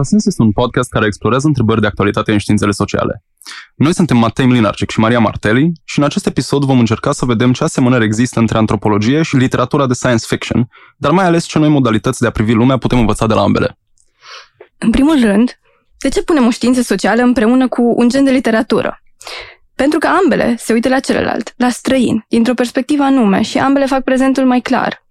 Contrasens 0.00 0.26
este 0.26 0.42
un 0.42 0.52
podcast 0.52 0.90
care 0.90 1.06
explorează 1.06 1.46
întrebări 1.46 1.80
de 1.80 1.86
actualitate 1.86 2.32
în 2.32 2.38
științele 2.38 2.70
sociale. 2.70 3.24
Noi 3.74 3.94
suntem 3.94 4.16
Matei 4.16 4.46
Mlinarcic 4.46 4.90
și 4.90 5.00
Maria 5.00 5.18
Martelli 5.18 5.72
și 5.84 5.98
în 5.98 6.04
acest 6.04 6.26
episod 6.26 6.64
vom 6.64 6.78
încerca 6.78 7.12
să 7.12 7.24
vedem 7.24 7.52
ce 7.52 7.64
asemănări 7.64 8.04
există 8.04 8.38
între 8.38 8.58
antropologie 8.58 9.22
și 9.22 9.36
literatura 9.36 9.86
de 9.86 9.94
science 9.94 10.24
fiction, 10.28 10.68
dar 10.96 11.10
mai 11.10 11.24
ales 11.24 11.44
ce 11.44 11.58
noi 11.58 11.68
modalități 11.68 12.20
de 12.20 12.26
a 12.26 12.30
privi 12.30 12.52
lumea 12.52 12.76
putem 12.76 12.98
învăța 12.98 13.26
de 13.26 13.34
la 13.34 13.40
ambele. 13.40 13.78
În 14.78 14.90
primul 14.90 15.20
rând, 15.20 15.60
de 15.98 16.08
ce 16.08 16.22
punem 16.22 16.46
o 16.46 16.50
știință 16.50 16.82
socială 16.82 17.22
împreună 17.22 17.68
cu 17.68 17.94
un 17.96 18.08
gen 18.08 18.24
de 18.24 18.30
literatură? 18.30 19.02
Pentru 19.74 19.98
că 19.98 20.06
ambele 20.06 20.56
se 20.58 20.72
uită 20.72 20.88
la 20.88 21.00
celălalt, 21.00 21.54
la 21.56 21.68
străin, 21.68 22.24
dintr-o 22.28 22.54
perspectivă 22.54 23.02
anume 23.02 23.42
și 23.42 23.58
ambele 23.58 23.86
fac 23.86 24.02
prezentul 24.02 24.44
mai 24.44 24.60
clar, 24.60 25.04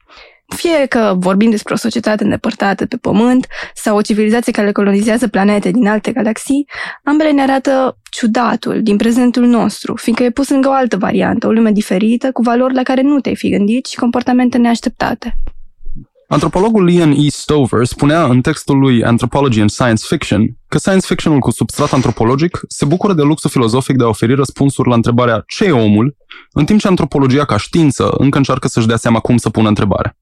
fie 0.55 0.85
că 0.85 1.15
vorbim 1.17 1.49
despre 1.49 1.73
o 1.73 1.77
societate 1.77 2.23
îndepărtată 2.23 2.85
pe 2.85 2.97
Pământ 2.97 3.47
sau 3.73 3.97
o 3.97 4.01
civilizație 4.01 4.51
care 4.51 4.71
colonizează 4.71 5.27
planete 5.27 5.71
din 5.71 5.87
alte 5.87 6.11
galaxii, 6.11 6.67
ambele 7.03 7.31
ne 7.31 7.41
arată 7.41 7.97
ciudatul 8.11 8.83
din 8.83 8.97
prezentul 8.97 9.45
nostru, 9.45 9.95
fiindcă 9.95 10.23
e 10.23 10.29
pus 10.29 10.49
lângă 10.49 10.67
o 10.67 10.71
altă 10.71 10.97
variantă, 10.97 11.47
o 11.47 11.51
lume 11.51 11.71
diferită, 11.71 12.31
cu 12.31 12.41
valori 12.41 12.73
la 12.73 12.83
care 12.83 13.01
nu 13.01 13.19
te-ai 13.19 13.35
fi 13.35 13.49
gândit 13.49 13.85
și 13.85 13.95
comportamente 13.95 14.57
neașteptate. 14.57 15.37
Antropologul 16.31 16.89
Ian 16.89 17.11
E. 17.11 17.29
Stover 17.29 17.85
spunea 17.85 18.25
în 18.25 18.41
textul 18.41 18.77
lui 18.77 19.03
Anthropology 19.03 19.59
and 19.59 19.69
Science 19.69 20.03
Fiction 20.07 20.57
că 20.67 20.77
science 20.77 21.05
fictionul 21.05 21.39
cu 21.39 21.51
substrat 21.51 21.93
antropologic 21.93 22.59
se 22.67 22.85
bucură 22.85 23.13
de 23.13 23.21
luxul 23.21 23.49
filozofic 23.49 23.95
de 23.95 24.03
a 24.03 24.07
oferi 24.07 24.35
răspunsuri 24.35 24.89
la 24.89 24.95
întrebarea 24.95 25.43
ce 25.47 25.65
e 25.65 25.71
omul, 25.71 26.15
în 26.51 26.65
timp 26.65 26.79
ce 26.79 26.87
antropologia 26.87 27.45
ca 27.45 27.57
știință 27.57 28.09
încă 28.17 28.37
încearcă 28.37 28.67
să-și 28.67 28.87
dea 28.87 28.95
seama 28.95 29.19
cum 29.19 29.37
să 29.37 29.49
pună 29.49 29.67
întrebarea. 29.67 30.17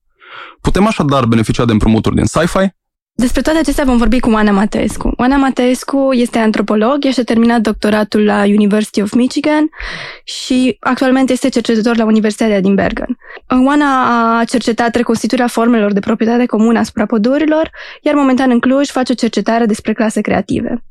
Putem 0.62 0.88
așadar 0.88 1.26
beneficia 1.26 1.66
de 1.66 1.72
împrumuturi 1.72 2.16
din 2.16 2.26
sci-fi 2.26 2.70
despre 3.20 3.42
toate 3.42 3.60
acestea 3.60 3.84
vom 3.84 3.98
vorbi 3.98 4.20
cu 4.20 4.30
Oana 4.30 4.52
Matescu. 4.52 5.14
Oana 5.18 5.36
Matescu 5.36 6.10
este 6.14 6.38
antropolog, 6.38 7.04
și-a 7.04 7.24
terminat 7.24 7.62
doctoratul 7.62 8.26
la 8.26 8.44
University 8.44 9.02
of 9.02 9.14
Michigan 9.14 9.70
și 10.24 10.78
actualmente 10.80 11.32
este 11.32 11.50
cercetător 11.50 11.98
la 11.98 12.06
Universitatea 12.06 12.62
din 12.62 12.76
Bergen. 12.76 13.18
Oana 13.66 14.40
a 14.40 14.44
cercetat 14.44 14.96
reconstituirea 14.96 15.48
formelor 15.48 15.94
de 15.94 16.00
proprietate 16.00 16.46
comună 16.46 16.80
asupra 16.80 17.06
pădurilor, 17.06 17.72
iar 18.02 18.16
momentan 18.16 18.52
în 18.52 18.60
Cluj 18.60 18.90
face 18.90 19.12
o 19.12 19.16
cercetare 19.16 19.66
despre 19.66 19.94
clase 19.94 20.22
creative. 20.22 20.84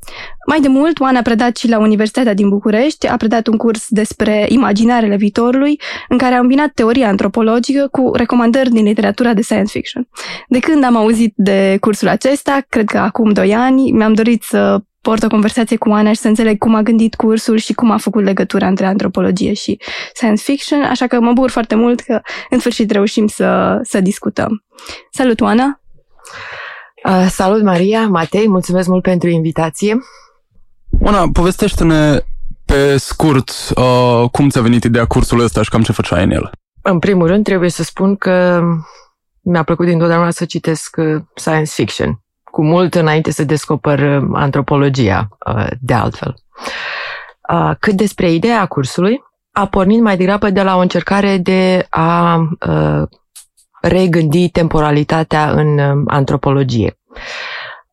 Mai 0.47 0.59
de 0.59 0.67
mult, 0.67 0.99
Oana 0.99 1.19
a 1.19 1.21
predat 1.21 1.57
și 1.57 1.69
la 1.69 1.79
Universitatea 1.79 2.33
din 2.33 2.49
București, 2.49 3.07
a 3.07 3.17
predat 3.17 3.47
un 3.47 3.57
curs 3.57 3.85
despre 3.89 4.45
imaginarele 4.49 5.15
viitorului, 5.15 5.79
în 6.09 6.17
care 6.17 6.35
a 6.35 6.39
îmbinat 6.39 6.71
teoria 6.73 7.07
antropologică 7.07 7.87
cu 7.91 8.11
recomandări 8.13 8.69
din 8.69 8.83
literatura 8.83 9.33
de 9.33 9.41
science 9.41 9.71
fiction. 9.71 10.07
De 10.47 10.59
când 10.59 10.83
am 10.83 10.95
auzit 10.95 11.33
de 11.35 11.77
cursul 11.79 12.07
acesta, 12.17 12.65
cred 12.69 12.85
că 12.85 12.97
acum 12.97 13.31
doi 13.31 13.55
ani, 13.55 13.91
mi-am 13.91 14.13
dorit 14.13 14.43
să 14.43 14.81
port 15.01 15.23
o 15.23 15.27
conversație 15.27 15.77
cu 15.77 15.89
Ana 15.89 16.13
și 16.13 16.19
să 16.19 16.27
înțeleg 16.27 16.57
cum 16.57 16.75
a 16.75 16.81
gândit 16.81 17.15
cursul 17.15 17.57
și 17.57 17.73
cum 17.73 17.91
a 17.91 17.97
făcut 17.97 18.23
legătura 18.23 18.67
între 18.67 18.85
antropologie 18.85 19.53
și 19.53 19.79
science 20.13 20.43
fiction, 20.43 20.81
așa 20.81 21.07
că 21.07 21.19
mă 21.19 21.33
bucur 21.33 21.49
foarte 21.49 21.75
mult 21.75 21.99
că 21.99 22.21
în 22.49 22.59
sfârșit 22.59 22.91
reușim 22.91 23.27
să, 23.27 23.79
să 23.83 24.01
discutăm. 24.01 24.63
Salut, 25.11 25.41
Oana! 25.41 25.81
Uh, 27.05 27.27
salut, 27.29 27.63
Maria, 27.63 28.07
Matei, 28.07 28.47
mulțumesc 28.47 28.87
mult 28.87 29.03
pentru 29.03 29.29
invitație. 29.29 29.97
Oana, 31.01 31.29
povestește-ne 31.33 32.19
pe 32.65 32.97
scurt 32.97 33.49
uh, 33.75 34.29
cum 34.31 34.49
ți-a 34.49 34.61
venit 34.61 34.83
ideea 34.83 35.05
cursului 35.05 35.43
ăsta 35.43 35.61
și 35.61 35.69
cam 35.69 35.81
ce 35.81 35.91
făceai 35.91 36.23
în 36.23 36.31
el. 36.31 36.51
În 36.81 36.99
primul 36.99 37.27
rând, 37.27 37.43
trebuie 37.43 37.69
să 37.69 37.83
spun 37.83 38.15
că 38.15 38.61
mi-a 39.49 39.63
plăcut 39.63 39.85
dintotdeauna 39.85 40.29
să 40.29 40.45
citesc 40.45 40.95
uh, 40.97 41.21
science 41.35 41.71
fiction, 41.73 42.21
cu 42.43 42.63
mult 42.63 42.95
înainte 42.95 43.31
să 43.31 43.43
descoper 43.43 43.99
uh, 43.99 44.29
antropologia, 44.33 45.27
uh, 45.55 45.67
de 45.81 45.93
altfel. 45.93 46.35
Cât 47.79 47.93
despre 47.93 48.31
ideea 48.31 48.65
cursului, 48.65 49.23
a 49.51 49.67
pornit 49.67 50.01
mai 50.01 50.17
degrabă 50.17 50.49
de 50.49 50.61
la 50.61 50.75
o 50.75 50.79
încercare 50.79 51.37
de 51.37 51.87
a 51.89 52.41
regândi 53.81 54.49
temporalitatea 54.49 55.51
în 55.51 55.79
antropologie. 56.07 56.99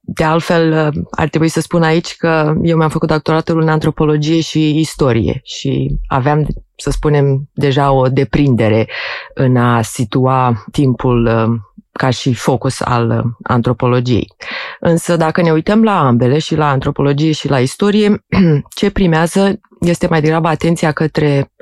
De 0.00 0.24
altfel, 0.24 0.92
ar 1.10 1.28
trebui 1.28 1.48
să 1.48 1.60
spun 1.60 1.82
aici 1.82 2.16
că 2.16 2.54
eu 2.62 2.76
mi-am 2.76 2.88
făcut 2.88 3.08
doctoratul 3.08 3.60
în 3.60 3.68
antropologie 3.68 4.40
și 4.40 4.78
istorie 4.78 5.40
și 5.44 5.98
aveam, 6.08 6.46
să 6.76 6.90
spunem, 6.90 7.50
deja 7.52 7.92
o 7.92 8.08
deprindere 8.08 8.88
în 9.34 9.56
a 9.56 9.82
situa 9.82 10.64
timpul 10.70 11.26
uh, 11.26 11.60
ca 11.92 12.10
și 12.10 12.34
focus 12.34 12.80
al 12.80 13.10
uh, 13.10 13.32
antropologiei. 13.42 14.32
Însă, 14.80 15.16
dacă 15.16 15.42
ne 15.42 15.52
uităm 15.52 15.82
la 15.82 16.06
ambele, 16.06 16.38
și 16.38 16.54
la 16.54 16.68
antropologie 16.68 17.32
și 17.32 17.48
la 17.48 17.60
istorie, 17.60 18.24
ce 18.78 18.90
primează 18.90 19.60
este 19.80 20.06
mai 20.06 20.20
degrabă 20.20 20.48
atenția 20.48 20.92
către 20.92 21.52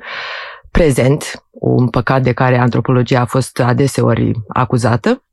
prezent, 0.71 1.43
un 1.51 1.89
păcat 1.89 2.21
de 2.21 2.33
care 2.33 2.57
antropologia 2.57 3.19
a 3.19 3.25
fost 3.25 3.59
adeseori 3.59 4.31
acuzată, 4.47 5.23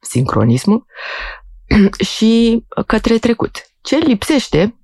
sincronismul, 0.00 0.84
și 2.14 2.64
către 2.86 3.18
trecut. 3.18 3.66
Ce 3.80 3.96
lipsește 3.96 4.74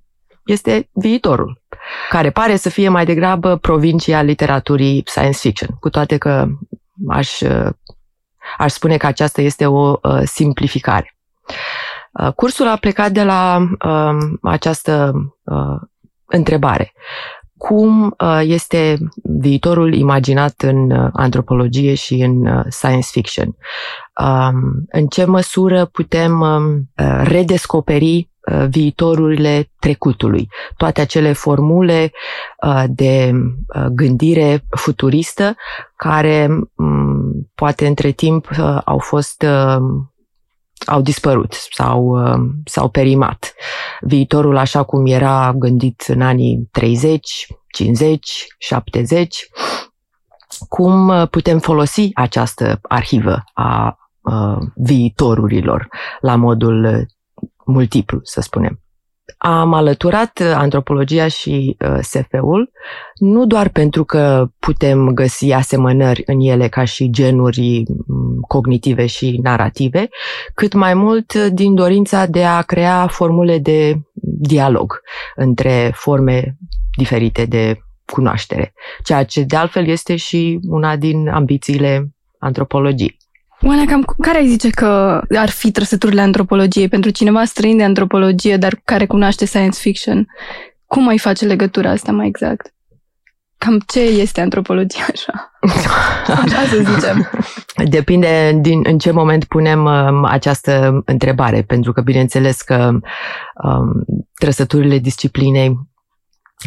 este 0.50 0.88
viitorul, 0.92 1.62
care 2.08 2.30
pare 2.30 2.56
să 2.56 2.68
fie 2.68 2.88
mai 2.88 3.04
degrabă 3.04 3.56
provincia 3.56 4.22
literaturii 4.22 5.02
science 5.06 5.38
fiction, 5.38 5.68
cu 5.80 5.90
toate 5.90 6.16
că 6.16 6.46
aș, 7.08 7.40
aș 8.58 8.72
spune 8.72 8.96
că 8.96 9.06
aceasta 9.06 9.40
este 9.40 9.66
o 9.66 9.90
uh, 10.02 10.20
simplificare. 10.24 11.16
Uh, 12.12 12.32
cursul 12.32 12.68
a 12.68 12.76
plecat 12.76 13.10
de 13.10 13.22
la 13.22 13.66
uh, 13.84 14.16
această 14.42 15.12
întrebare 16.24 16.92
cum 17.60 18.14
uh, 18.18 18.40
este 18.42 18.98
viitorul 19.22 19.94
imaginat 19.94 20.54
în 20.62 20.90
uh, 20.90 21.08
antropologie 21.12 21.94
și 21.94 22.14
în 22.14 22.46
uh, 22.46 22.64
science 22.68 23.08
fiction. 23.10 23.56
Um, 24.24 24.84
în 24.90 25.06
ce 25.06 25.24
măsură 25.24 25.84
putem 25.84 26.40
um, 26.40 26.90
redescoperi 27.22 28.29
viitorurile 28.68 29.70
trecutului. 29.78 30.48
Toate 30.76 31.00
acele 31.00 31.32
formule 31.32 32.12
de 32.86 33.32
gândire 33.92 34.64
futuristă 34.76 35.56
care 35.96 36.48
um, 36.74 37.50
poate 37.54 37.86
între 37.86 38.10
timp 38.10 38.48
au 38.84 38.98
fost 38.98 39.44
au 40.86 41.00
dispărut 41.00 41.52
sau 41.52 42.04
uh, 42.04 42.40
s-au 42.64 42.88
perimat. 42.88 43.54
Viitorul 44.00 44.56
așa 44.56 44.82
cum 44.82 45.06
era 45.06 45.52
gândit 45.56 46.04
în 46.08 46.20
anii 46.20 46.68
30, 46.72 47.46
50, 47.72 48.46
70, 48.58 49.48
cum 50.68 51.08
uh, 51.08 51.28
putem 51.28 51.58
folosi 51.58 52.10
această 52.14 52.78
arhivă 52.82 53.42
a 53.52 53.98
uh, 54.20 54.58
viitorurilor 54.74 55.88
la 56.20 56.36
modul 56.36 57.06
multiplu, 57.70 58.20
să 58.22 58.40
spunem. 58.40 58.80
Am 59.38 59.72
alăturat 59.72 60.38
uh, 60.38 60.52
antropologia 60.54 61.28
și 61.28 61.76
uh, 61.80 61.98
SF-ul 62.00 62.70
nu 63.14 63.46
doar 63.46 63.68
pentru 63.68 64.04
că 64.04 64.46
putem 64.58 65.08
găsi 65.08 65.52
asemănări 65.52 66.22
în 66.26 66.40
ele 66.40 66.68
ca 66.68 66.84
și 66.84 67.10
genuri 67.10 67.82
mm, 68.06 68.40
cognitive 68.48 69.06
și 69.06 69.38
narrative, 69.42 70.08
cât 70.54 70.72
mai 70.72 70.94
mult 70.94 71.32
uh, 71.34 71.46
din 71.52 71.74
dorința 71.74 72.26
de 72.26 72.44
a 72.44 72.62
crea 72.62 73.06
formule 73.06 73.58
de 73.58 74.00
dialog 74.22 75.00
între 75.34 75.90
forme 75.94 76.56
diferite 76.96 77.44
de 77.44 77.78
cunoaștere, 78.12 78.72
ceea 79.04 79.24
ce 79.24 79.42
de 79.42 79.56
altfel 79.56 79.86
este 79.86 80.16
și 80.16 80.60
una 80.68 80.96
din 80.96 81.28
ambițiile 81.28 82.10
antropologiei. 82.38 83.16
Oana, 83.62 83.84
cam 83.84 84.04
care 84.18 84.38
ai 84.38 84.48
zice 84.48 84.70
că 84.70 85.20
ar 85.36 85.48
fi 85.48 85.70
trăsăturile 85.70 86.20
antropologiei 86.20 86.88
pentru 86.88 87.10
cineva 87.10 87.44
străin 87.44 87.76
de 87.76 87.84
antropologie, 87.84 88.56
dar 88.56 88.80
care 88.84 89.06
cunoaște 89.06 89.44
science 89.44 89.78
fiction? 89.80 90.26
Cum 90.86 91.08
ai 91.08 91.18
face 91.18 91.44
legătura 91.44 91.90
asta 91.90 92.12
mai 92.12 92.26
exact? 92.26 92.74
Cam 93.58 93.80
ce 93.86 94.00
este 94.00 94.40
antropologia 94.40 95.06
așa? 95.12 95.50
Așa 96.42 96.66
să 96.66 96.82
zicem. 96.94 97.30
Depinde 97.96 98.58
din 98.60 98.80
în 98.82 98.98
ce 98.98 99.10
moment 99.10 99.44
punem 99.44 99.84
um, 99.84 100.24
această 100.24 101.02
întrebare, 101.04 101.62
pentru 101.62 101.92
că 101.92 102.00
bineînțeles 102.00 102.62
că 102.62 102.90
um, 103.64 104.04
trăsăturile 104.34 104.98
disciplinei 104.98 105.78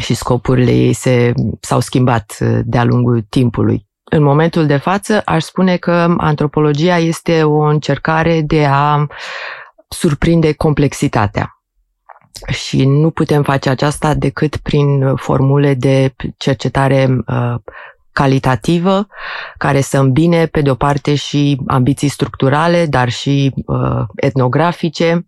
și 0.01 0.13
scopurile 0.13 0.72
ei 0.72 0.94
se, 0.94 1.34
s-au 1.60 1.80
schimbat 1.80 2.38
uh, 2.40 2.60
de-a 2.63 2.84
lungul 2.84 3.25
timpului. 3.30 3.88
În 4.04 4.24
momentul 4.24 4.66
de 4.66 4.78
față, 4.78 5.22
aș 5.26 5.44
spune 5.44 5.78
că 5.78 6.16
antropologia 6.18 6.98
este 6.98 7.44
o 7.44 7.60
încercare 7.60 8.42
de 8.42 8.66
a 8.66 9.08
surprinde 9.88 10.54
complexitatea. 10.54 11.58
Și 12.48 12.86
nu 12.86 13.10
putem 13.10 13.44
face 13.44 13.70
aceasta 13.70 14.14
decât 14.14 14.58
prin 14.58 15.16
formule 15.16 15.74
de 15.74 16.14
cercetare 16.38 17.18
uh, 17.28 17.56
calitativă, 18.12 19.08
care 19.58 19.82
să 19.82 20.00
îmbine, 20.00 20.46
pe 20.46 20.62
de-o 20.62 20.76
parte, 20.76 21.16
și 21.16 21.62
ambiții 21.68 22.08
structurale, 22.08 22.86
dar 22.86 23.10
și 23.10 23.54
uh, 23.66 24.04
etnografice, 24.16 25.26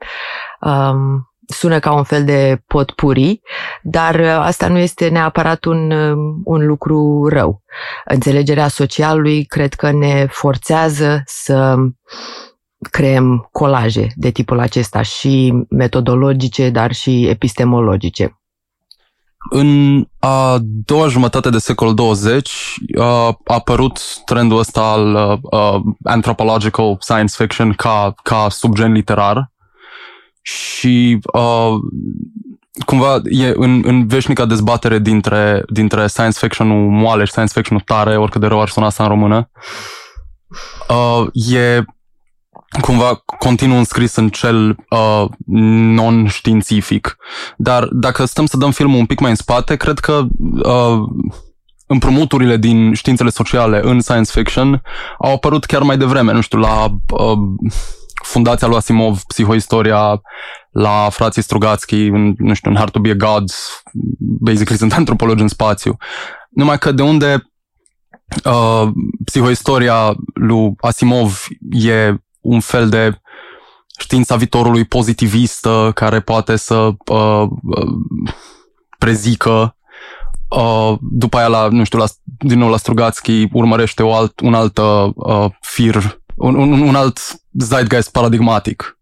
Um, 0.66 1.30
sună 1.48 1.80
ca 1.80 1.94
un 1.94 2.04
fel 2.04 2.24
de 2.26 2.62
potpuri, 2.68 3.42
dar 3.82 4.20
asta 4.22 4.68
nu 4.68 4.78
este 4.78 5.08
neapărat 5.08 5.64
un, 5.66 5.92
un 6.44 6.66
lucru 6.66 7.28
rău. 7.28 7.64
Înțelegerea 8.06 8.68
socialului 8.68 9.46
cred 9.46 9.74
că 9.74 9.92
ne 9.92 10.28
forțează 10.30 11.22
să 11.26 11.76
creăm 12.92 13.48
colaje 13.52 14.08
de 14.16 14.30
tipul 14.30 14.60
acesta 14.60 15.02
și 15.02 15.66
metodologice, 15.70 16.70
dar 16.70 16.94
și 16.94 17.28
epistemologice. 17.28 18.40
În 19.50 20.02
a 20.20 20.58
doua 20.62 21.08
jumătate 21.08 21.50
de 21.50 21.58
secol 21.58 21.94
20 21.94 22.76
a 23.00 23.38
apărut 23.46 24.24
trendul 24.26 24.58
ăsta 24.58 24.82
al 24.82 25.40
uh, 25.42 25.82
anthropological 26.04 26.98
science 27.00 27.34
fiction 27.38 27.74
ca, 27.74 28.14
ca 28.24 28.48
subgen 28.50 28.92
literar 28.92 29.54
și 30.46 31.20
uh, 31.34 31.76
cumva 32.86 33.22
e 33.24 33.54
în, 33.56 33.82
în 33.86 34.08
veșnica 34.08 34.46
dezbatere 34.46 35.00
dintre, 35.00 35.64
dintre 35.70 36.08
science 36.08 36.38
fiction-ul 36.40 36.90
moale 36.90 37.24
și 37.24 37.32
science 37.32 37.54
fiction-ul 37.54 37.84
tare, 37.86 38.18
oricât 38.18 38.42
de 38.42 38.48
rău 38.48 38.62
ar 38.62 38.70
suna 38.70 38.86
asta 38.86 39.04
în 39.04 39.10
română. 39.10 39.50
Uh, 40.90 41.28
e 41.54 41.84
cumva 42.82 43.24
continuu 43.40 43.78
înscris 43.78 44.16
în 44.16 44.30
cel 44.30 44.76
uh, 44.90 45.26
non-științific. 45.46 47.18
Dar 47.58 47.88
dacă 47.92 48.26
stăm 48.26 48.46
să 48.46 48.58
dăm 48.58 48.72
filmul 48.72 49.00
un 49.00 49.06
pic 49.06 49.20
mai 49.20 49.30
în 49.30 49.36
spate, 49.36 49.76
cred 49.76 50.00
că 50.00 50.22
uh, 50.64 51.02
împrumuturile 51.88 52.58
din 52.58 52.94
științele 52.94 53.30
sociale 53.30 53.80
în 53.84 54.02
science 54.02 54.32
fiction 54.32 54.82
au 55.20 55.34
apărut 55.34 55.66
chiar 55.66 55.82
mai 55.82 55.98
devreme, 55.98 56.32
nu 56.32 56.42
știu, 56.42 56.60
la 56.60 56.86
uh, 57.10 57.38
fundația 58.26 58.68
lui 58.68 58.78
Asimov, 58.78 59.22
psihoistoria, 59.28 60.22
la 60.70 61.08
frații 61.12 61.42
Strugatsky, 61.42 62.06
în, 62.06 62.34
nu 62.38 62.54
știu, 62.54 62.70
în 62.72 62.78
Hard 62.78 62.92
to 62.92 63.00
be 63.00 63.10
a 63.10 63.14
God, 63.14 63.52
basically 64.20 64.78
sunt 64.84 64.94
antropologi 64.94 65.42
în 65.42 65.48
spațiu. 65.48 65.98
Numai 66.50 66.78
că 66.78 66.92
de 66.92 67.02
unde 67.02 67.52
uh, 68.46 68.88
psihoistoria 69.26 70.16
lui 70.34 70.74
Asimov 70.78 71.46
e 71.70 72.16
un 72.42 72.60
fel 72.60 72.90
de 72.90 73.20
știința 74.00 74.36
viitorului 74.36 74.86
pozitivistă 74.86 75.92
care 75.96 76.20
poate 76.20 76.56
să 76.56 76.76
uh, 76.76 77.48
uh, 77.64 77.94
prezică 78.98 79.76
Uh, 80.50 80.98
după 81.02 81.38
aia, 81.38 81.48
la, 81.48 81.68
nu 81.68 81.84
știu, 81.84 82.00
la, 82.00 82.06
din 82.24 82.60
nou 82.60 82.70
la 82.70 82.78
Strugatsky 82.78 83.48
urmărește 83.54 84.04
o 84.04 84.14
alt, 84.14 84.40
un 84.40 84.54
alt 84.54 84.78
uh, 84.78 85.46
fir, 85.60 86.22
un, 86.36 86.56
un, 86.56 86.82
un 86.82 86.96
alt 86.96 87.20
zeitgeist 87.52 88.12
paradigmatic. 88.12 89.00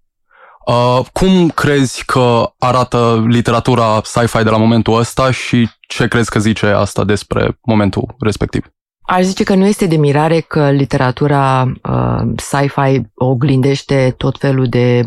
Uh, 0.66 1.00
cum 1.14 1.50
crezi 1.50 2.06
că 2.06 2.54
arată 2.58 3.26
literatura 3.28 4.02
sci-fi 4.04 4.44
de 4.44 4.50
la 4.50 4.58
momentul 4.58 4.98
ăsta 4.98 5.32
și 5.32 5.70
ce 5.88 6.08
crezi 6.08 6.30
că 6.30 6.40
zice 6.40 6.66
asta 6.66 7.04
despre 7.04 7.60
momentul 7.62 8.16
respectiv? 8.20 8.66
Aș 9.02 9.24
zice 9.24 9.44
că 9.44 9.56
nu 9.56 9.66
este 9.66 9.86
de 9.86 9.96
mirare 9.96 10.40
că 10.40 10.72
literatura 10.72 11.72
uh, 11.84 12.22
sci-fi 12.36 13.02
oglindește 13.16 14.14
tot 14.18 14.38
felul 14.40 14.68
de 14.68 15.04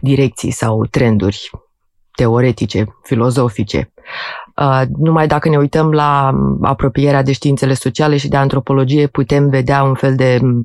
direcții 0.00 0.50
sau 0.50 0.86
trenduri 0.86 1.50
teoretice, 2.14 2.96
filozofice. 3.02 3.92
Uh, 4.56 4.82
numai 4.98 5.26
dacă 5.26 5.48
ne 5.48 5.56
uităm 5.56 5.90
la 5.90 6.38
apropierea 6.62 7.22
de 7.22 7.32
științele 7.32 7.74
sociale 7.74 8.16
și 8.16 8.28
de 8.28 8.36
antropologie, 8.36 9.06
putem 9.06 9.48
vedea 9.48 9.82
un 9.82 9.94
fel 9.94 10.14
de 10.14 10.38
uh, 10.42 10.64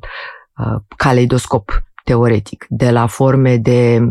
caleidoscop 0.98 1.84
teoretic, 2.04 2.66
de 2.70 2.92
la 2.92 3.06
forme 3.06 3.58
de 3.58 4.02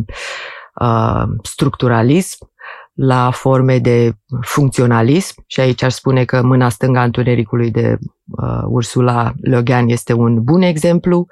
uh, 0.81 1.23
structuralism 1.43 2.51
la 2.95 3.31
forme 3.31 3.79
de 3.79 4.13
funcționalism 4.41 5.45
și 5.47 5.61
aici 5.61 5.83
aș 5.83 5.93
spune 5.93 6.25
că 6.25 6.43
Mâna 6.43 6.69
stângă 6.69 6.99
a 6.99 7.05
întunericului 7.05 7.71
de 7.71 7.99
uh, 8.25 8.63
Ursula 8.67 9.33
Le 9.41 9.63
Guin 9.63 9.89
este 9.89 10.13
un 10.13 10.43
bun 10.43 10.63
exemplu. 10.63 11.27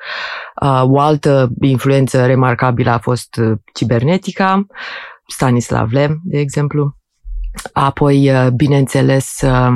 Uh, 0.62 0.82
o 0.84 0.98
altă 0.98 1.48
influență 1.60 2.26
remarcabilă 2.26 2.90
a 2.90 2.98
fost 2.98 3.36
uh, 3.36 3.58
cibernetica, 3.74 4.66
Stanislav 5.26 5.90
Lem, 5.90 6.20
de 6.24 6.38
exemplu. 6.38 6.96
Apoi, 7.72 8.30
uh, 8.30 8.48
bineînțeles, 8.54 9.40
uh, 9.44 9.72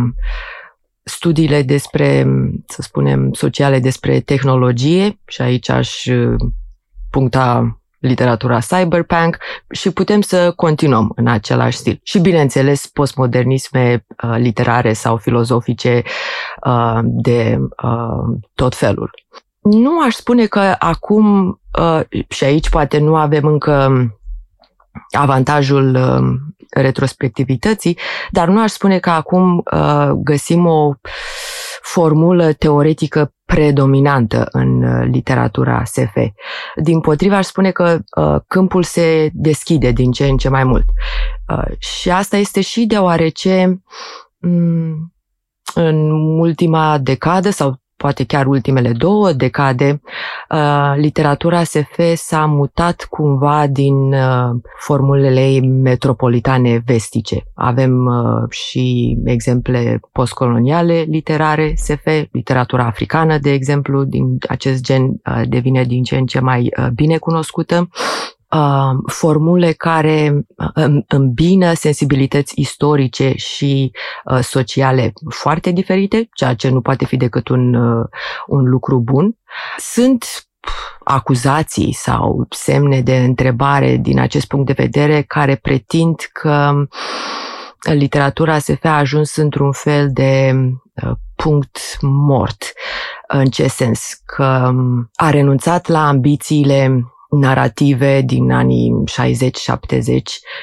studiile 1.04 1.62
despre, 1.62 2.26
să 2.66 2.82
spunem, 2.82 3.32
sociale 3.32 3.78
despre 3.78 4.20
tehnologie 4.20 5.20
și 5.26 5.42
aici 5.42 5.70
aș 5.70 6.04
uh, 6.04 6.34
puncta 7.10 7.78
literatura 7.98 8.58
cyberpunk 8.58 9.38
și 9.70 9.90
putem 9.90 10.20
să 10.20 10.52
continuăm 10.56 11.12
în 11.16 11.26
același 11.26 11.76
stil. 11.76 12.00
Și, 12.02 12.18
bineînțeles, 12.18 12.86
postmodernisme 12.86 14.06
uh, 14.22 14.34
literare 14.36 14.92
sau 14.92 15.16
filozofice 15.16 16.02
uh, 16.66 16.98
de 17.02 17.58
uh, 17.82 18.38
tot 18.54 18.74
felul. 18.74 19.10
Nu 19.60 20.00
aș 20.00 20.14
spune 20.14 20.46
că 20.46 20.74
acum, 20.78 21.46
uh, 21.78 22.00
și 22.28 22.44
aici 22.44 22.68
poate 22.68 22.98
nu 22.98 23.16
avem 23.16 23.44
încă 23.46 23.92
avantajul 25.10 25.94
uh, 25.94 26.52
retrospectivității, 26.70 27.98
dar 28.30 28.48
nu 28.48 28.62
aș 28.62 28.70
spune 28.70 28.98
că 28.98 29.10
acum 29.10 29.62
uh, 29.72 30.10
găsim 30.10 30.66
o 30.66 30.94
formulă 31.82 32.52
teoretică 32.52 33.34
predominantă 33.44 34.48
în 34.50 34.82
uh, 34.82 35.08
literatura 35.10 35.84
SF. 35.84 36.16
Din 36.82 37.00
potriva, 37.00 37.36
aș 37.36 37.46
spune 37.46 37.70
că 37.70 37.98
uh, 38.16 38.36
câmpul 38.46 38.82
se 38.82 39.30
deschide 39.32 39.90
din 39.90 40.12
ce 40.12 40.26
în 40.26 40.36
ce 40.36 40.48
mai 40.48 40.64
mult. 40.64 40.84
Uh, 41.48 41.78
și 41.78 42.10
asta 42.10 42.36
este 42.36 42.60
și 42.60 42.86
deoarece 42.86 43.82
um, 44.40 45.14
în 45.74 46.10
ultima 46.38 46.98
decadă 46.98 47.50
sau 47.50 47.82
poate 48.04 48.24
chiar 48.24 48.46
ultimele 48.46 48.92
două 48.92 49.32
decade, 49.32 50.00
uh, 50.50 50.92
literatura 50.96 51.62
SF 51.62 51.98
s-a 52.14 52.44
mutat 52.44 53.06
cumva 53.10 53.66
din 53.66 54.12
uh, 54.12 54.50
formulele 54.78 55.40
ei 55.40 55.60
metropolitane 55.60 56.82
vestice. 56.86 57.44
Avem 57.54 58.06
uh, 58.06 58.50
și 58.50 59.16
exemple 59.24 60.00
postcoloniale 60.12 61.04
literare 61.08 61.72
SF, 61.76 62.06
literatura 62.30 62.84
africană, 62.84 63.38
de 63.38 63.50
exemplu, 63.52 64.02
din 64.02 64.38
acest 64.48 64.82
gen 64.82 65.20
devine 65.44 65.84
din 65.84 66.02
ce 66.02 66.16
în 66.16 66.26
ce 66.26 66.40
mai 66.40 66.72
bine 66.94 67.16
cunoscută 67.16 67.88
uh, 68.54 68.98
formule 69.06 69.72
care 69.72 70.46
uh, 70.76 70.96
îmbină 71.08 71.72
sensibilități 71.72 72.60
istorice 72.60 73.32
și 73.36 73.90
uh, 74.24 74.38
sociale 74.38 75.12
foarte 75.28 75.70
diferite, 75.70 76.28
ceea 76.34 76.54
ce 76.54 76.68
nu 76.68 76.80
poate 76.80 77.04
fi 77.04 77.16
decât 77.16 77.48
un, 77.48 77.74
uh, 77.74 78.06
un 78.46 78.64
lucru 78.64 79.00
bun. 79.00 79.36
Sunt 79.76 80.48
acuzații 81.04 81.92
sau 81.92 82.46
semne 82.50 83.00
de 83.00 83.16
întrebare 83.16 83.96
din 83.96 84.18
acest 84.18 84.46
punct 84.46 84.66
de 84.66 84.72
vedere 84.72 85.22
care 85.22 85.54
pretind 85.54 86.16
că 86.32 86.72
literatura 87.92 88.58
SF 88.58 88.84
a 88.84 88.98
ajuns 88.98 89.36
într-un 89.36 89.72
fel 89.72 90.10
de 90.12 90.52
uh, 91.02 91.12
punct 91.36 91.78
mort. 92.00 92.72
În 93.28 93.46
ce 93.46 93.66
sens? 93.66 94.20
Că 94.24 94.68
um, 94.68 95.10
a 95.14 95.30
renunțat 95.30 95.86
la 95.88 96.08
ambițiile 96.08 97.04
narrative 97.38 98.20
din 98.20 98.50
anii 98.52 98.92
60-70 99.10 100.22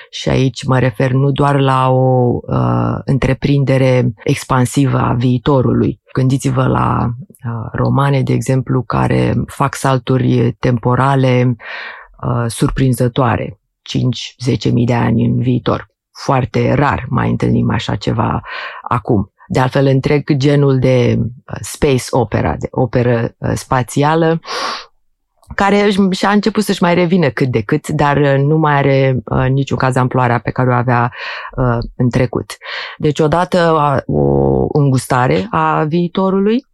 și 0.10 0.30
aici 0.30 0.64
mă 0.64 0.80
refer 0.80 1.12
nu 1.12 1.32
doar 1.32 1.60
la 1.60 1.90
o 1.90 2.40
uh, 2.42 3.00
întreprindere 3.06 4.14
expansivă 4.24 4.98
a 4.98 5.14
viitorului. 5.14 6.02
Gândiți-vă 6.14 6.66
la 6.68 7.06
uh, 7.06 7.70
romane, 7.72 8.22
de 8.22 8.34
exemplu, 8.34 8.82
care 8.82 9.34
fac 9.46 9.76
salturi 9.76 10.56
temporale 10.60 11.56
uh, 12.24 12.46
surprinzătoare, 12.48 13.60
5-10 14.70 14.72
mii 14.72 14.86
de 14.86 14.94
ani 14.94 15.26
în 15.26 15.42
viitor. 15.42 15.90
Foarte 16.24 16.74
rar 16.74 17.06
mai 17.10 17.30
întâlnim 17.30 17.72
așa 17.72 17.96
ceva 17.96 18.42
acum. 18.82 19.32
De 19.48 19.60
altfel, 19.60 19.86
întreg 19.86 20.36
genul 20.38 20.80
de 20.80 21.16
uh, 21.18 21.58
space 21.62 22.04
opera, 22.10 22.56
de 22.56 22.68
operă 22.70 23.36
uh, 23.38 23.52
spațială, 23.54 24.40
care 25.56 25.90
și-a 26.12 26.30
început 26.30 26.64
să-și 26.64 26.84
mai 26.84 26.94
revină 26.94 27.30
cât 27.30 27.48
de 27.48 27.62
cât, 27.62 27.88
dar 27.88 28.18
uh, 28.18 28.36
nu 28.38 28.58
mai 28.58 28.74
are 28.74 29.18
uh, 29.26 29.46
niciun 29.50 29.78
caz 29.78 29.96
amploarea 29.96 30.40
pe 30.40 30.52
care 30.52 30.70
o 30.70 30.74
avea 30.74 31.12
uh, 31.58 31.78
în 31.96 32.10
trecut. 32.10 32.58
Deci 32.98 33.20
odată 33.20 33.76
o 34.06 34.66
îngustare 34.72 35.48
a 35.50 35.84
viitorului, 35.84 36.66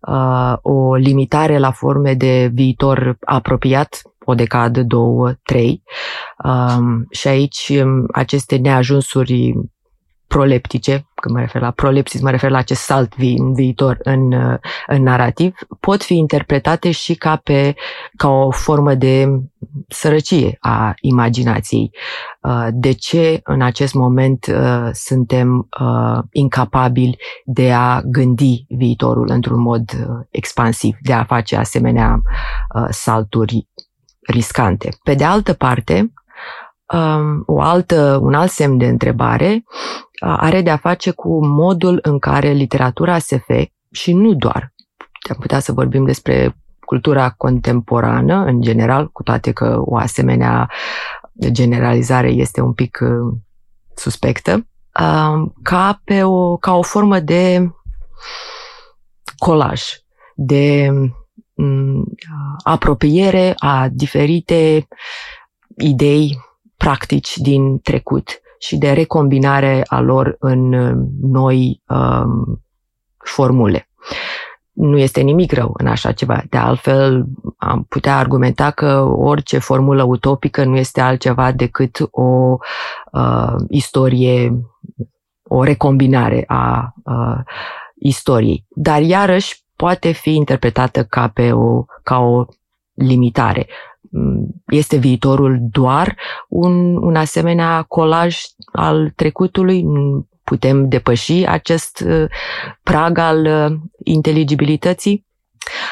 uh, 0.00 0.52
o 0.62 0.94
limitare 0.94 1.58
la 1.58 1.70
forme 1.70 2.14
de 2.14 2.50
viitor 2.52 3.16
apropiat, 3.20 4.02
o 4.24 4.34
decadă, 4.34 4.82
două, 4.82 5.32
trei. 5.42 5.82
Um, 6.44 7.06
și 7.10 7.28
aici 7.28 7.72
um, 7.82 8.06
aceste 8.12 8.56
neajunsuri 8.56 9.54
proleptice, 10.32 11.06
când 11.14 11.34
mă 11.34 11.40
refer 11.40 11.60
la 11.60 11.70
prolepsis, 11.70 12.20
mă 12.20 12.30
refer 12.30 12.50
la 12.50 12.58
acest 12.58 12.80
salt 12.80 13.16
vi- 13.16 13.38
în 13.38 13.54
viitor 13.54 13.98
în, 14.02 14.32
în 14.86 15.02
narrativ, 15.02 15.54
pot 15.80 16.02
fi 16.02 16.16
interpretate 16.16 16.90
și 16.90 17.14
ca, 17.14 17.36
pe, 17.36 17.74
ca 18.16 18.28
o 18.28 18.50
formă 18.50 18.94
de 18.94 19.28
sărăcie 19.88 20.56
a 20.60 20.94
imaginației. 21.00 21.90
Uh, 22.40 22.66
de 22.70 22.92
ce 22.92 23.40
în 23.44 23.62
acest 23.62 23.94
moment 23.94 24.46
uh, 24.46 24.88
suntem 24.92 25.68
uh, 25.80 26.18
incapabili 26.30 27.16
de 27.44 27.72
a 27.72 28.00
gândi 28.04 28.64
viitorul 28.68 29.28
într-un 29.30 29.60
mod 29.60 29.90
expansiv, 30.30 30.96
de 31.00 31.12
a 31.12 31.24
face 31.24 31.56
asemenea 31.56 32.22
salturi 32.90 33.68
riscante. 34.26 34.88
Pe 35.02 35.14
de 35.14 35.24
altă 35.24 35.52
parte, 35.52 36.12
um, 36.92 37.42
o 37.46 37.60
altă, 37.60 38.18
un 38.22 38.34
alt 38.34 38.50
semn 38.50 38.78
de 38.78 38.86
întrebare 38.86 39.64
are 40.22 40.62
de 40.62 40.70
a 40.70 40.76
face 40.76 41.10
cu 41.10 41.46
modul 41.46 41.98
în 42.02 42.18
care 42.18 42.50
literatura 42.50 43.18
SF 43.18 43.48
și 43.90 44.12
nu 44.12 44.34
doar, 44.34 44.72
am 45.30 45.36
putea 45.40 45.58
să 45.58 45.72
vorbim 45.72 46.04
despre 46.04 46.56
cultura 46.80 47.30
contemporană 47.30 48.44
în 48.44 48.60
general, 48.60 49.08
cu 49.08 49.22
toate 49.22 49.52
că 49.52 49.82
o 49.84 49.96
asemenea 49.96 50.70
generalizare 51.50 52.28
este 52.28 52.60
un 52.60 52.72
pic 52.72 52.98
uh, 53.02 53.36
suspectă, 53.94 54.52
um, 54.52 55.54
ca, 55.62 56.00
pe 56.04 56.22
o, 56.22 56.56
ca 56.56 56.74
o 56.74 56.82
formă 56.82 57.20
de 57.20 57.70
colaj, 59.36 59.82
de 60.34 60.90
um, 61.54 62.04
apropiere 62.64 63.54
a 63.58 63.88
diferite 63.92 64.88
idei, 65.76 66.38
practici 66.76 67.36
din 67.36 67.78
trecut 67.78 68.40
și 68.62 68.76
de 68.76 68.92
recombinare 68.92 69.82
a 69.86 70.00
lor 70.00 70.36
în 70.38 70.72
uh, 70.72 71.06
noi 71.20 71.82
um, 71.88 72.64
formule. 73.18 73.88
Nu 74.72 74.98
este 74.98 75.20
nimic 75.20 75.52
rău 75.52 75.70
în 75.76 75.86
așa 75.86 76.12
ceva. 76.12 76.42
De 76.48 76.56
altfel, 76.56 77.24
am 77.56 77.84
putea 77.88 78.18
argumenta 78.18 78.70
că 78.70 79.00
orice 79.00 79.58
formulă 79.58 80.02
utopică 80.02 80.64
nu 80.64 80.76
este 80.76 81.00
altceva 81.00 81.52
decât 81.52 81.98
o 82.10 82.56
uh, 83.12 83.54
istorie, 83.68 84.52
o 85.42 85.62
recombinare 85.62 86.44
a 86.46 86.94
uh, 87.04 87.40
istoriei. 87.94 88.66
Dar 88.68 89.02
iarăși 89.02 89.64
poate 89.76 90.12
fi 90.12 90.34
interpretată 90.34 91.04
ca, 91.04 91.28
pe 91.28 91.52
o, 91.52 91.84
ca 92.02 92.18
o 92.18 92.44
limitare. 92.94 93.66
Mm, 94.14 94.46
este 94.66 94.96
viitorul 94.96 95.58
doar 95.70 96.16
un, 96.48 96.96
un 96.96 97.16
asemenea 97.16 97.82
colaj 97.82 98.36
al 98.72 99.12
trecutului? 99.16 99.84
Putem 100.44 100.88
depăși 100.88 101.46
acest 101.46 102.04
uh, 102.06 102.24
prag 102.82 103.18
al 103.18 103.46
uh, 103.46 103.78
inteligibilității? 104.04 105.26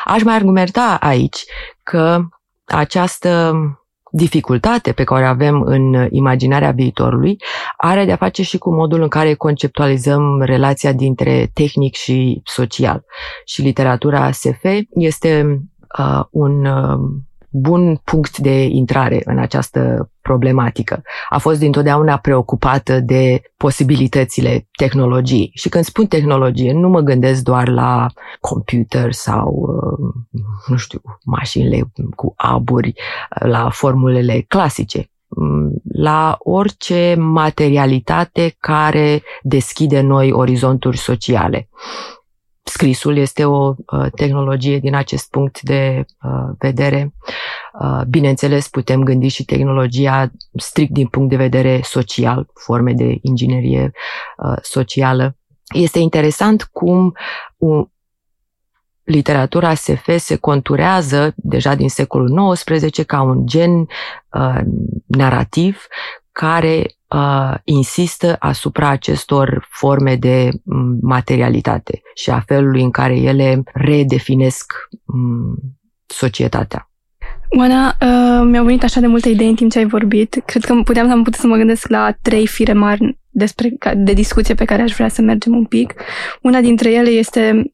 Aș 0.05 0.23
mai 0.23 0.35
argumenta 0.35 0.97
aici 1.01 1.45
că 1.83 2.21
această 2.65 3.55
dificultate 4.11 4.93
pe 4.93 5.05
care 5.05 5.25
o 5.25 5.29
avem 5.29 5.63
în 5.63 6.07
imaginarea 6.11 6.71
viitorului 6.71 7.37
are 7.77 8.05
de-a 8.05 8.17
face 8.17 8.43
și 8.43 8.59
cu 8.59 8.75
modul 8.75 9.03
în 9.03 9.09
care 9.09 9.35
conceptualizăm 9.35 10.43
relația 10.43 10.93
dintre 10.93 11.51
tehnic 11.53 11.95
și 11.95 12.41
social. 12.45 13.05
Și 13.45 13.63
literatura 13.63 14.31
SF 14.31 14.65
este 14.95 15.61
uh, 15.99 16.25
un 16.31 16.65
uh, 16.65 16.99
bun 17.51 18.01
punct 18.05 18.39
de 18.39 18.63
intrare 18.63 19.23
în 19.25 19.39
această 19.39 20.11
problematică. 20.21 21.03
A 21.29 21.39
fost 21.39 21.59
dintotdeauna 21.59 22.17
preocupată 22.17 23.01
de 23.01 23.43
posibilitățile 23.57 24.69
tehnologiei. 24.77 25.51
Și 25.55 25.69
când 25.69 25.85
spun 25.85 26.07
tehnologie, 26.07 26.73
nu 26.73 26.89
mă 26.89 27.01
gândesc 27.01 27.43
doar 27.43 27.69
la 27.69 28.07
computer 28.41 29.13
sau, 29.13 29.49
uh, 29.49 30.43
nu 30.67 30.77
știu, 30.77 31.01
mașinile 31.25 31.93
cu 32.15 32.33
aburi, 32.37 32.93
la 33.29 33.71
formulele 33.71 34.45
clasice 34.49 35.11
mm, 35.29 35.83
la 35.93 36.37
orice 36.39 37.15
materialitate 37.19 38.57
care 38.59 39.23
deschide 39.43 40.01
noi 40.01 40.33
orizonturi 40.33 40.97
sociale. 40.97 41.69
Scrisul 42.71 43.17
este 43.17 43.45
o 43.45 43.69
uh, 43.69 44.07
tehnologie 44.15 44.79
din 44.79 44.95
acest 44.95 45.31
punct 45.31 45.63
de 45.63 46.05
uh, 46.23 46.55
vedere. 46.59 47.15
Uh, 47.81 48.01
bineînțeles, 48.09 48.69
putem 48.69 49.03
gândi 49.03 49.29
și 49.29 49.45
tehnologia 49.45 50.31
strict 50.55 50.93
din 50.93 51.07
punct 51.07 51.31
de 51.31 51.37
vedere 51.37 51.81
social, 51.83 52.47
forme 52.55 52.93
de 52.93 53.19
inginerie 53.23 53.93
socială. 54.63 55.37
Este 55.75 55.99
interesant 55.99 56.63
cum 56.73 57.15
literatura 59.11 59.75
SF 59.75 60.09
se 60.17 60.37
conturează 60.37 61.33
deja 61.37 61.75
din 61.75 61.89
secolul 61.89 62.55
XIX 62.55 63.05
ca 63.07 63.23
un 63.23 63.47
gen 63.47 63.79
uh, 63.81 64.61
narrativ 65.07 65.87
care 66.33 66.87
uh, 67.15 67.55
insistă 67.65 68.37
asupra 68.39 68.89
acestor 68.89 69.67
forme 69.71 70.17
de 70.17 70.49
um, 70.65 70.99
materialitate 71.03 72.01
și 72.15 72.31
a 72.31 72.41
felului 72.47 72.83
în 72.83 72.91
care 72.91 73.17
ele 73.17 73.63
redefinesc 73.73 74.73
um, 75.05 75.57
societatea. 76.07 76.91
Oana, 77.59 77.87
uh, 77.87 78.49
mi-au 78.51 78.65
venit 78.65 78.83
așa 78.83 79.01
de 79.01 79.07
multe 79.07 79.29
idei 79.29 79.49
în 79.49 79.55
timp 79.55 79.71
ce 79.71 79.79
ai 79.79 79.87
vorbit. 79.87 80.43
Cred 80.45 80.65
că 80.65 80.75
puteam 80.85 81.07
să 81.07 81.13
am 81.13 81.23
putut 81.23 81.41
să 81.41 81.47
mă 81.47 81.57
gândesc 81.57 81.89
la 81.89 82.15
trei 82.23 82.47
fire 82.47 82.73
mari 82.73 83.19
despre, 83.31 83.77
de 83.97 84.13
discuție 84.13 84.55
pe 84.55 84.65
care 84.65 84.83
aș 84.83 84.93
vrea 84.93 85.09
să 85.09 85.23
mergem 85.23 85.57
un 85.57 85.65
pic. 85.65 85.95
Una 86.43 86.61
dintre 86.61 86.93
ele 86.93 87.09
este 87.09 87.71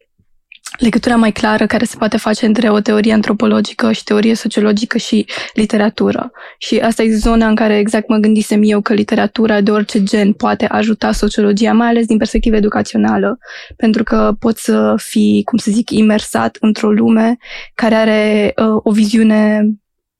legătura 0.79 1.17
mai 1.17 1.33
clară 1.33 1.67
care 1.67 1.85
se 1.85 1.97
poate 1.97 2.17
face 2.17 2.47
între 2.47 2.71
o 2.71 2.81
teorie 2.81 3.13
antropologică 3.13 3.93
și 3.93 4.05
teorie 4.05 4.35
sociologică 4.35 4.99
și 4.99 5.27
literatură. 5.55 6.31
Și 6.59 6.79
asta 6.79 7.03
e 7.03 7.15
zona 7.15 7.49
în 7.49 7.55
care 7.55 7.79
exact 7.79 8.09
mă 8.09 8.17
gândisem 8.17 8.61
eu 8.65 8.81
că 8.81 8.93
literatura 8.93 9.61
de 9.61 9.71
orice 9.71 10.03
gen 10.03 10.33
poate 10.33 10.67
ajuta 10.67 11.13
sociologia, 11.13 11.73
mai 11.73 11.89
ales 11.89 12.07
din 12.07 12.17
perspectivă 12.17 12.57
educațională, 12.57 13.39
pentru 13.77 14.03
că 14.03 14.37
poți 14.39 14.63
să 14.63 14.95
fii, 14.97 15.43
cum 15.45 15.59
să 15.59 15.71
zic, 15.71 15.91
imersat 15.91 16.57
într-o 16.61 16.91
lume 16.91 17.37
care 17.75 17.95
are 17.95 18.53
uh, 18.57 18.81
o 18.83 18.91
viziune 18.93 19.67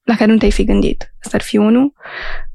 la 0.03 0.15
care 0.17 0.33
nu 0.33 0.39
te-ai 0.39 0.51
fi 0.51 0.65
gândit. 0.65 1.15
Asta 1.25 1.37
ar 1.37 1.43
fi 1.43 1.57
unul. 1.57 1.93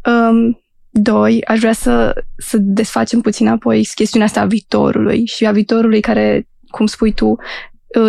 Um, 0.06 0.56
Doi, 0.94 1.44
aș 1.46 1.60
vrea 1.60 1.74
să, 1.74 2.24
să 2.38 2.58
desfacem 2.60 3.22
puțin 3.22 3.48
apoi 3.48 3.90
chestiunea 3.96 4.28
asta 4.28 4.42
a 4.42 4.46
viitorului 4.46 5.26
și 5.26 5.46
a 5.46 5.52
viitorului 5.52 6.00
care, 6.00 6.48
cum 6.70 6.86
spui 6.86 7.14
tu, 7.14 7.38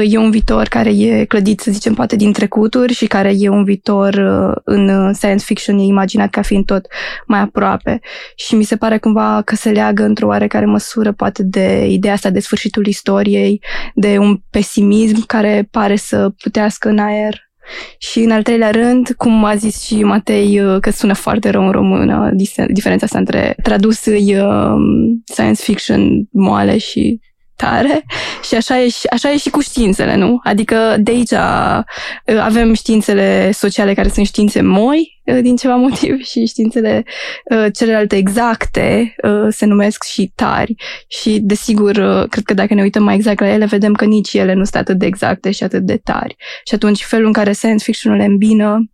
e 0.05 0.19
un 0.19 0.31
viitor 0.31 0.69
care 0.69 0.91
e 0.91 1.25
clădit, 1.25 1.61
să 1.61 1.71
zicem, 1.71 1.95
poate 1.95 2.17
din 2.17 2.33
trecuturi 2.33 2.93
și 2.93 3.07
care 3.07 3.33
e 3.39 3.49
un 3.49 3.65
viitor 3.65 4.15
uh, 4.15 4.61
în 4.65 5.13
science 5.13 5.45
fiction 5.45 5.79
e 5.79 5.83
imaginat 5.83 6.31
ca 6.31 6.43
fiind 6.43 6.65
tot 6.65 6.87
mai 7.27 7.41
aproape. 7.41 8.01
Și 8.37 8.55
mi 8.55 8.65
se 8.65 8.77
pare 8.77 8.99
cumva 8.99 9.43
că 9.45 9.55
se 9.55 9.71
leagă 9.71 10.05
într-o 10.05 10.27
oarecare 10.27 10.65
măsură 10.65 11.13
poate 11.13 11.43
de 11.43 11.87
ideea 11.89 12.13
asta 12.13 12.31
de 12.31 12.41
sfârșitul 12.41 12.87
istoriei, 12.87 13.63
de 13.95 14.19
un 14.19 14.41
pesimism 14.51 15.27
care 15.27 15.69
pare 15.71 15.97
să 15.97 16.33
putească 16.43 16.89
în 16.89 16.99
aer 16.99 17.51
și 17.99 18.19
în 18.19 18.31
al 18.31 18.43
treilea 18.43 18.71
rând, 18.71 19.15
cum 19.17 19.45
a 19.45 19.55
zis 19.55 19.83
și 19.83 20.03
Matei, 20.03 20.61
uh, 20.61 20.81
că 20.81 20.91
sună 20.91 21.13
foarte 21.13 21.51
rău 21.51 21.65
în 21.65 21.71
română, 21.71 22.31
diferența 22.69 23.05
asta 23.05 23.19
între 23.19 23.55
tradus 23.63 24.07
um, 24.07 25.23
science 25.25 25.63
fiction 25.63 26.29
moale 26.31 26.79
și 26.79 27.21
tare 27.63 28.05
și 28.49 28.55
așa 28.55 28.81
e, 28.81 28.89
și, 28.89 29.07
așa 29.07 29.31
e 29.31 29.37
și 29.37 29.51
cu 29.51 29.61
științele, 29.61 30.17
nu? 30.17 30.41
Adică 30.45 30.97
de 30.99 31.11
aici 31.11 31.31
uh, 31.31 32.39
avem 32.41 32.75
științele 32.75 33.51
sociale 33.51 33.95
care 33.95 34.09
sunt 34.09 34.27
științe 34.27 34.61
moi 34.61 35.21
uh, 35.25 35.39
din 35.43 35.57
ceva 35.57 35.77
motiv 35.87 36.23
și 36.23 36.47
științele 36.47 37.05
uh, 37.51 37.67
celelalte 37.73 38.17
exacte 38.17 39.15
se 39.49 39.67
numesc 39.67 40.05
și 40.05 40.33
tari 40.35 40.75
și 41.09 41.39
desigur 41.43 41.93
cred 42.29 42.45
că 42.45 42.55
dacă 42.55 42.75
ne 42.75 42.83
uităm 42.83 43.03
mai 43.03 43.15
exact 43.15 43.41
la 43.41 43.49
ele 43.49 43.65
vedem 43.65 43.93
că 43.93 44.05
nici 44.05 44.33
ele 44.33 44.53
nu 44.53 44.65
sunt 44.65 44.77
atât 44.77 44.99
de 44.99 45.07
exacte 45.07 45.51
și 45.51 45.63
atât 45.63 45.83
de 45.83 45.97
tari 45.97 46.37
și 46.65 46.75
atunci 46.75 47.05
felul 47.05 47.27
în 47.27 47.33
care 47.33 47.53
science 47.53 47.85
fiction-ul 47.85 48.17
le 48.17 48.25
îmbină 48.25 48.93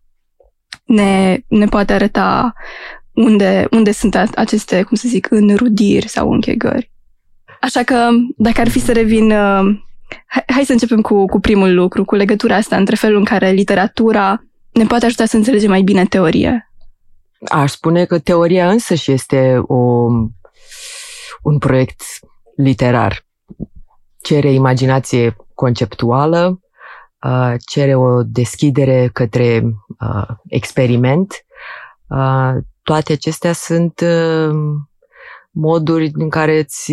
ne, 0.85 1.39
ne 1.49 1.67
poate 1.67 1.93
arăta 1.93 2.53
unde, 3.13 3.67
unde 3.71 3.93
sunt 3.93 4.15
aceste, 4.35 4.83
cum 4.83 4.97
să 4.97 5.09
zic, 5.09 5.31
înrudiri 5.31 6.09
sau 6.09 6.31
închegări. 6.31 6.91
Așa 7.61 7.83
că, 7.83 8.09
dacă 8.37 8.61
ar 8.61 8.69
fi 8.69 8.79
să 8.79 8.93
revin, 8.93 9.31
uh, 9.31 9.81
hai, 10.27 10.45
hai 10.47 10.65
să 10.65 10.73
începem 10.73 11.00
cu, 11.00 11.25
cu 11.25 11.41
primul 11.41 11.75
lucru, 11.75 12.05
cu 12.05 12.15
legătura 12.15 12.57
asta 12.57 12.77
între 12.77 12.95
felul 12.97 13.19
în 13.19 13.25
care 13.25 13.50
literatura 13.50 14.43
ne 14.73 14.85
poate 14.85 15.05
ajuta 15.05 15.25
să 15.25 15.37
înțelegem 15.37 15.71
mai 15.71 15.83
bine 15.83 16.05
teorie. 16.05 16.73
Aș 17.49 17.71
spune 17.71 18.05
că 18.05 18.19
teoria 18.19 18.71
însăși 18.71 19.12
este 19.12 19.62
o, 19.67 20.07
un 21.43 21.59
proiect 21.59 22.03
literar. 22.57 23.27
Cere 24.23 24.53
imaginație 24.53 25.37
conceptuală, 25.55 26.61
uh, 27.23 27.55
cere 27.67 27.95
o 27.95 28.23
deschidere 28.23 29.11
către 29.12 29.62
uh, 30.00 30.29
experiment. 30.49 31.35
Toate 32.83 33.12
acestea 33.12 33.53
sunt 33.53 34.05
moduri 35.50 36.11
în 36.12 36.28
care 36.28 36.59
îți 36.59 36.93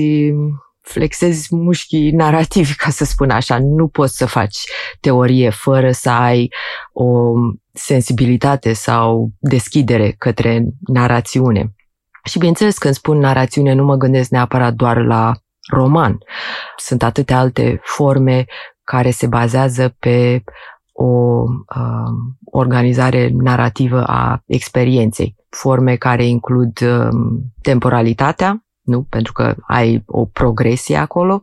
flexezi 0.81 1.55
mușchii 1.55 2.11
narrativi, 2.11 2.75
ca 2.75 2.89
să 2.89 3.05
spun 3.05 3.29
așa. 3.29 3.59
Nu 3.61 3.87
poți 3.87 4.17
să 4.17 4.25
faci 4.25 4.57
teorie 4.99 5.49
fără 5.49 5.91
să 5.91 6.09
ai 6.09 6.53
o 6.93 7.31
sensibilitate 7.73 8.73
sau 8.73 9.29
deschidere 9.39 10.15
către 10.17 10.65
narațiune. 10.79 11.73
Și 12.23 12.37
bineînțeles, 12.37 12.77
când 12.77 12.93
spun 12.93 13.17
narațiune, 13.17 13.73
nu 13.73 13.83
mă 13.83 13.95
gândesc 13.95 14.29
neapărat 14.29 14.73
doar 14.73 14.97
la 14.97 15.33
roman. 15.71 16.17
Sunt 16.77 17.03
atâtea 17.03 17.39
alte 17.39 17.79
forme 17.83 18.45
care 18.83 19.11
se 19.11 19.27
bazează 19.27 19.95
pe 19.99 20.43
o 20.91 21.43
uh, 21.75 22.11
organizare 22.51 23.29
narrativă 23.33 24.03
a 24.03 24.43
experienței. 24.45 25.35
Forme 25.55 25.95
care 25.95 26.25
includ 26.25 26.81
uh, 26.81 27.09
temporalitatea, 27.61 28.65
nu? 28.85 29.03
Pentru 29.09 29.33
că 29.33 29.55
ai 29.67 30.03
o 30.05 30.25
progresie 30.25 30.95
acolo 30.95 31.41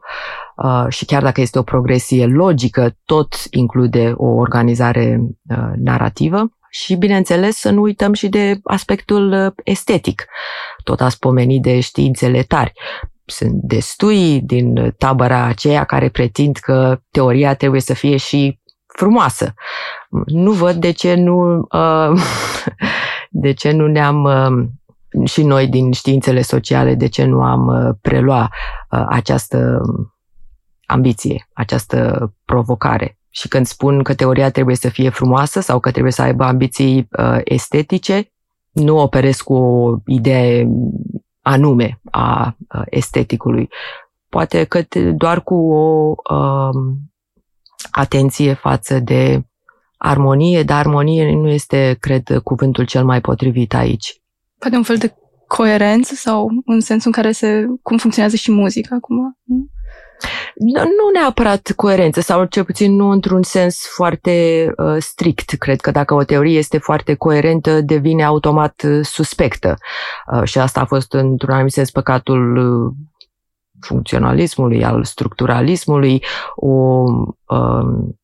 uh, 0.56 0.84
și 0.88 1.04
chiar 1.04 1.22
dacă 1.22 1.40
este 1.40 1.58
o 1.58 1.62
progresie 1.62 2.26
logică, 2.26 2.96
tot 3.04 3.34
include 3.50 4.12
o 4.16 4.26
organizare 4.26 5.20
uh, 5.48 5.72
narrativă. 5.76 6.52
Și, 6.70 6.94
bineînțeles, 6.94 7.56
să 7.56 7.70
nu 7.70 7.80
uităm 7.80 8.12
și 8.12 8.28
de 8.28 8.60
aspectul 8.64 9.32
uh, 9.32 9.52
estetic. 9.64 10.24
Tot 10.84 11.00
ați 11.00 11.18
pomenit 11.18 11.62
de 11.62 11.80
științele 11.80 12.42
tari. 12.42 12.72
Sunt 13.24 13.52
destui 13.52 14.40
din 14.40 14.94
tabăra 14.98 15.44
aceea 15.44 15.84
care 15.84 16.08
pretind 16.08 16.56
că 16.56 17.00
teoria 17.10 17.54
trebuie 17.54 17.80
să 17.80 17.94
fie 17.94 18.16
și 18.16 18.60
frumoasă. 18.86 19.54
Nu 20.26 20.52
văd 20.52 20.74
de 20.74 20.90
ce 20.90 21.14
nu, 21.14 21.58
uh, 21.58 22.10
de 23.32 23.52
ce 23.52 23.70
nu 23.70 23.86
ne-am 23.86 24.24
uh, 24.24 24.68
și 25.24 25.42
noi 25.42 25.68
din 25.68 25.92
științele 25.92 26.42
sociale, 26.42 26.94
de 26.94 27.08
ce 27.08 27.24
nu 27.24 27.42
am 27.42 27.66
uh, 27.66 27.94
preluat 28.00 28.50
uh, 28.90 29.04
această 29.08 29.80
ambiție, 30.86 31.48
această 31.52 32.32
provocare. 32.44 33.18
Și 33.30 33.48
când 33.48 33.66
spun 33.66 34.02
că 34.02 34.14
teoria 34.14 34.50
trebuie 34.50 34.76
să 34.76 34.88
fie 34.88 35.08
frumoasă 35.08 35.60
sau 35.60 35.80
că 35.80 35.90
trebuie 35.90 36.12
să 36.12 36.22
aibă 36.22 36.44
ambiții 36.44 37.08
uh, 37.18 37.38
estetice, 37.44 38.32
nu 38.70 38.98
operez 38.98 39.40
cu 39.40 39.54
o 39.54 39.96
idee 40.06 40.68
anume 41.40 42.00
a 42.10 42.56
esteticului. 42.84 43.68
Poate 44.28 44.64
că 44.64 44.82
doar 45.14 45.42
cu 45.42 45.54
o 45.54 46.14
uh, 46.34 46.94
atenție 47.90 48.54
față 48.54 48.98
de 48.98 49.42
armonie, 50.02 50.62
dar 50.62 50.78
armonie 50.78 51.34
nu 51.34 51.48
este, 51.48 51.96
cred, 52.00 52.38
cuvântul 52.44 52.84
cel 52.84 53.04
mai 53.04 53.20
potrivit 53.20 53.74
aici. 53.74 54.20
Poate 54.58 54.76
un 54.76 54.82
fel 54.82 54.96
de 54.96 55.14
coerență 55.46 56.14
sau 56.14 56.48
în 56.64 56.80
sensul 56.80 57.12
în 57.14 57.22
care 57.22 57.32
se, 57.32 57.66
cum 57.82 57.96
funcționează 57.96 58.36
și 58.36 58.52
muzica 58.52 58.94
acum? 58.94 59.38
Nu, 60.54 60.82
nu 60.82 61.10
neapărat 61.12 61.72
coerență 61.76 62.20
sau 62.20 62.44
cel 62.44 62.64
puțin 62.64 62.94
nu 62.94 63.08
într-un 63.10 63.42
sens 63.42 63.86
foarte 63.94 64.66
uh, 64.76 64.96
strict. 64.98 65.50
Cred 65.50 65.80
că 65.80 65.90
dacă 65.90 66.14
o 66.14 66.24
teorie 66.24 66.58
este 66.58 66.78
foarte 66.78 67.14
coerentă, 67.14 67.80
devine 67.80 68.24
automat 68.24 68.82
uh, 68.86 69.04
suspectă. 69.04 69.76
Uh, 70.32 70.42
și 70.44 70.58
asta 70.58 70.80
a 70.80 70.84
fost 70.84 71.12
într-un 71.12 71.54
anumit 71.54 71.72
sens 71.72 71.90
păcatul 71.90 72.56
uh, 72.56 72.92
funcționalismului, 73.80 74.84
al 74.84 75.04
structuralismului, 75.04 76.22
o 76.54 77.04
uh, 77.46 78.14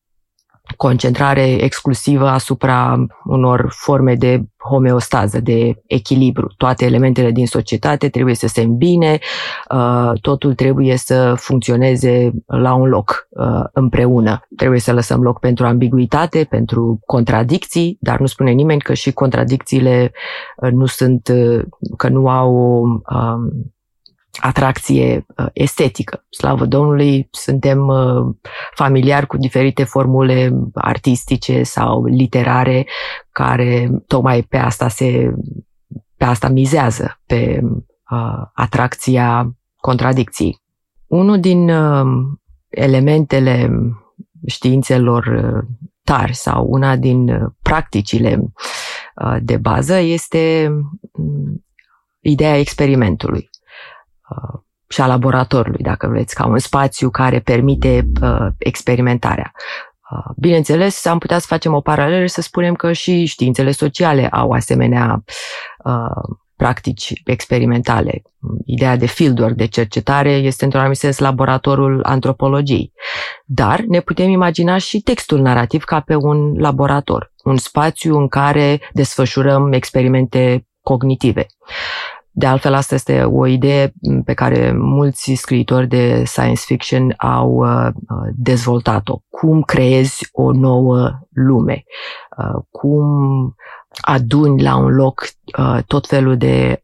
concentrare 0.77 1.63
exclusivă 1.63 2.27
asupra 2.27 3.05
unor 3.23 3.67
forme 3.69 4.15
de 4.15 4.43
homeostază, 4.69 5.39
de 5.39 5.81
echilibru. 5.85 6.53
Toate 6.57 6.85
elementele 6.85 7.31
din 7.31 7.47
societate 7.47 8.09
trebuie 8.09 8.35
să 8.35 8.47
se 8.47 8.61
îmbine, 8.61 9.19
uh, 9.73 10.11
totul 10.21 10.53
trebuie 10.53 10.97
să 10.97 11.33
funcționeze 11.37 12.31
la 12.45 12.73
un 12.73 12.87
loc 12.89 13.27
uh, 13.29 13.63
împreună. 13.73 14.47
Trebuie 14.55 14.79
să 14.79 14.93
lăsăm 14.93 15.21
loc 15.21 15.39
pentru 15.39 15.65
ambiguitate, 15.65 16.47
pentru 16.49 16.99
contradicții, 17.05 17.97
dar 18.01 18.19
nu 18.19 18.25
spune 18.25 18.51
nimeni 18.51 18.81
că 18.81 18.93
și 18.93 19.11
contradicțiile 19.11 20.11
uh, 20.57 20.71
nu 20.71 20.85
sunt, 20.85 21.31
că 21.97 22.09
nu 22.09 22.29
au 22.29 22.53
um, 22.81 23.03
atracție 24.37 25.25
uh, 25.37 25.45
estetică. 25.53 26.25
Slavă 26.29 26.65
Domnului, 26.65 27.27
suntem 27.31 27.87
uh, 27.87 28.35
familiari 28.75 29.27
cu 29.27 29.37
diferite 29.37 29.83
formule 29.83 30.53
artistice 30.73 31.63
sau 31.63 32.05
literare 32.05 32.87
care 33.31 33.89
tocmai 34.07 34.41
pe 34.41 34.57
asta 34.57 34.87
se 34.87 35.33
pe 36.17 36.25
asta 36.25 36.47
mizează, 36.49 37.19
pe 37.25 37.59
uh, 38.11 38.47
atracția 38.53 39.55
contradicției. 39.75 40.61
Unul 41.07 41.39
din 41.39 41.69
uh, 41.69 42.05
elementele 42.69 43.69
științelor 44.47 45.25
uh, 45.25 45.67
tari 46.03 46.33
sau 46.33 46.65
una 46.69 46.95
din 46.95 47.29
uh, 47.29 47.51
practicile 47.61 48.39
uh, 49.15 49.37
de 49.41 49.57
bază 49.57 49.97
este 49.97 50.71
um, 51.11 51.65
ideea 52.19 52.57
experimentului. 52.57 53.49
Uh, 54.29 54.59
și 54.89 55.01
a 55.01 55.07
laboratorului, 55.07 55.83
dacă 55.83 56.07
vreți, 56.07 56.35
ca 56.35 56.45
un 56.45 56.57
spațiu 56.57 57.09
care 57.09 57.39
permite 57.39 58.09
uh, 58.21 58.47
experimentarea. 58.57 59.51
Uh, 60.11 60.33
bineînțeles, 60.37 61.05
am 61.05 61.17
putea 61.17 61.39
să 61.39 61.45
facem 61.47 61.73
o 61.73 61.81
paralelă 61.81 62.25
și 62.25 62.33
să 62.33 62.41
spunem 62.41 62.73
că 62.73 62.91
și 62.91 63.25
științele 63.25 63.71
sociale 63.71 64.27
au 64.27 64.51
asemenea 64.51 65.23
uh, 65.83 66.35
practici 66.55 67.13
experimentale. 67.25 68.21
Ideea 68.65 68.95
de 68.95 69.05
fieldwork, 69.05 69.55
de 69.55 69.65
cercetare, 69.65 70.31
este 70.31 70.63
într-un 70.63 70.81
anumit 70.81 70.99
sens 70.99 71.17
laboratorul 71.17 72.03
antropologiei. 72.03 72.93
Dar 73.45 73.79
ne 73.79 73.99
putem 73.99 74.29
imagina 74.29 74.77
și 74.77 75.01
textul 75.01 75.39
narrativ 75.39 75.83
ca 75.83 75.99
pe 75.99 76.15
un 76.15 76.53
laborator, 76.57 77.33
un 77.43 77.57
spațiu 77.57 78.17
în 78.17 78.27
care 78.27 78.79
desfășurăm 78.93 79.71
experimente 79.71 80.67
cognitive. 80.81 81.45
De 82.31 82.45
altfel, 82.45 82.73
asta 82.73 82.95
este 82.95 83.23
o 83.23 83.47
idee 83.47 83.93
pe 84.25 84.33
care 84.33 84.71
mulți 84.77 85.33
scriitori 85.33 85.87
de 85.87 86.23
science 86.25 86.61
fiction 86.65 87.13
au 87.17 87.49
uh, 87.51 87.87
uh, 87.87 88.33
dezvoltat-o. 88.35 89.19
Cum 89.29 89.61
creezi 89.61 90.29
o 90.31 90.51
nouă 90.51 91.19
lume? 91.29 91.83
Uh, 92.37 92.61
cum 92.71 93.05
aduni 94.01 94.61
la 94.61 94.75
un 94.75 94.95
loc 94.95 95.27
tot 95.87 96.07
felul 96.07 96.37
de 96.37 96.83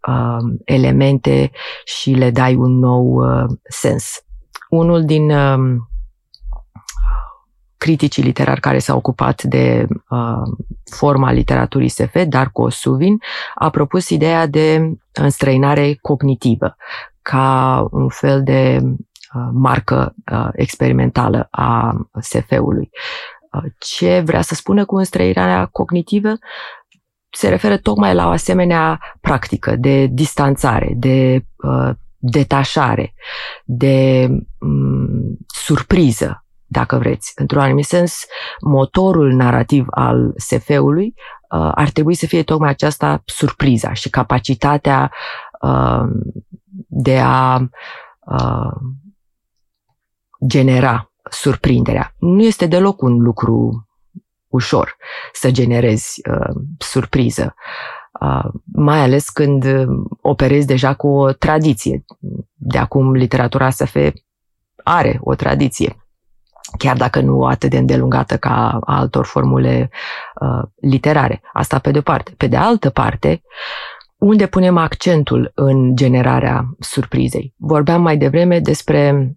elemente 0.64 1.52
și 1.84 2.12
le 2.12 2.32
dai 2.32 2.56
un 2.56 2.80
nou 2.80 3.24
sens. 3.64 4.24
Unul 4.70 5.06
din 5.06 5.32
um, 5.32 5.90
criticii 7.86 8.24
literari 8.24 8.60
care 8.60 8.80
s-au 8.80 8.98
ocupat 8.98 9.44
de 9.44 9.88
uh, 10.10 10.42
forma 10.92 11.32
literaturii 11.32 11.90
SF, 11.90 12.16
Darko 12.28 12.70
Suvin, 12.70 13.18
a 13.56 13.70
propus 13.70 14.10
ideea 14.10 14.48
de 14.48 14.92
înstrăinare 15.14 15.98
cognitivă 16.02 16.76
ca 17.22 17.88
un 17.92 18.10
fel 18.10 18.44
de 18.44 18.80
uh, 18.82 19.48
marcă 19.52 20.16
uh, 20.32 20.48
experimentală 20.52 21.48
a 21.52 21.96
SF-ului. 22.20 22.90
Uh, 23.52 23.64
ce 23.78 24.22
vrea 24.26 24.42
să 24.42 24.56
spună 24.56 24.86
cu 24.86 24.96
înstrăinarea 24.96 25.66
cognitivă? 25.66 26.34
Se 27.30 27.50
referă 27.50 27.78
tocmai 27.78 28.14
la 28.14 28.28
o 28.28 28.30
asemenea 28.30 29.00
practică 29.22 29.76
de 29.76 30.06
distanțare, 30.06 30.94
de 30.96 31.46
uh, 31.56 31.90
detașare, 32.18 33.14
de 33.66 34.28
um, 34.60 35.38
surpriză 35.48 36.45
dacă 36.66 36.98
vreți. 36.98 37.32
Într-un 37.36 37.62
anumit 37.62 37.86
sens, 37.86 38.26
motorul 38.62 39.34
narrativ 39.34 39.86
al 39.90 40.34
SF-ului 40.36 41.14
uh, 41.16 41.72
ar 41.76 41.90
trebui 41.90 42.14
să 42.14 42.26
fie 42.26 42.44
tocmai 42.44 42.70
aceasta 42.70 43.22
surpriza 43.26 43.94
și 43.94 44.10
capacitatea 44.10 45.12
uh, 45.62 46.04
de 46.88 47.20
a 47.20 47.60
uh, 48.20 48.72
genera 50.48 51.12
surprinderea. 51.30 52.14
Nu 52.18 52.42
este 52.44 52.66
deloc 52.66 53.02
un 53.02 53.22
lucru 53.22 53.88
ușor 54.48 54.96
să 55.34 55.52
generezi 55.52 56.22
uh, 56.30 56.56
surpriză, 56.78 57.56
uh, 58.22 58.52
mai 58.74 59.00
ales 59.00 59.30
când 59.30 59.66
operezi 60.22 60.68
deja 60.68 60.94
cu 60.94 61.08
o 61.08 61.32
tradiție. 61.32 62.06
De 62.54 62.78
acum 62.78 63.14
literatura 63.14 63.70
SF 63.70 63.96
are 64.84 65.18
o 65.22 65.36
tradiție 65.36 66.05
chiar 66.78 66.98
dacă 66.98 67.20
nu 67.20 67.46
atât 67.46 67.70
de 67.70 67.78
îndelungată 67.78 68.38
ca 68.38 68.80
altor 68.86 69.26
formule 69.26 69.90
uh, 70.42 70.64
literare. 70.82 71.42
Asta 71.54 71.80
pe 71.80 71.92
de-o 71.92 72.02
parte. 72.02 72.34
Pe 72.38 72.48
de 72.48 72.56
altă 72.56 72.90
parte, 72.90 73.42
unde 74.18 74.48
punem 74.48 74.78
accentul 74.78 75.52
în 75.56 75.96
generarea 75.96 76.66
surprizei? 76.80 77.54
Vorbeam 77.58 78.02
mai 78.02 78.18
devreme 78.18 78.60
despre 78.60 79.32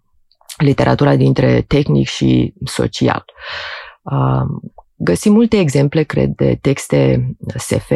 literatura 0.59 1.17
dintre 1.17 1.65
tehnic 1.67 2.09
și 2.09 2.55
social. 2.65 3.25
Uh, 4.03 4.43
găsim 4.97 5.33
multe 5.33 5.59
exemple, 5.59 6.03
cred, 6.03 6.31
de 6.31 6.59
texte 6.61 7.31
SF 7.57 7.91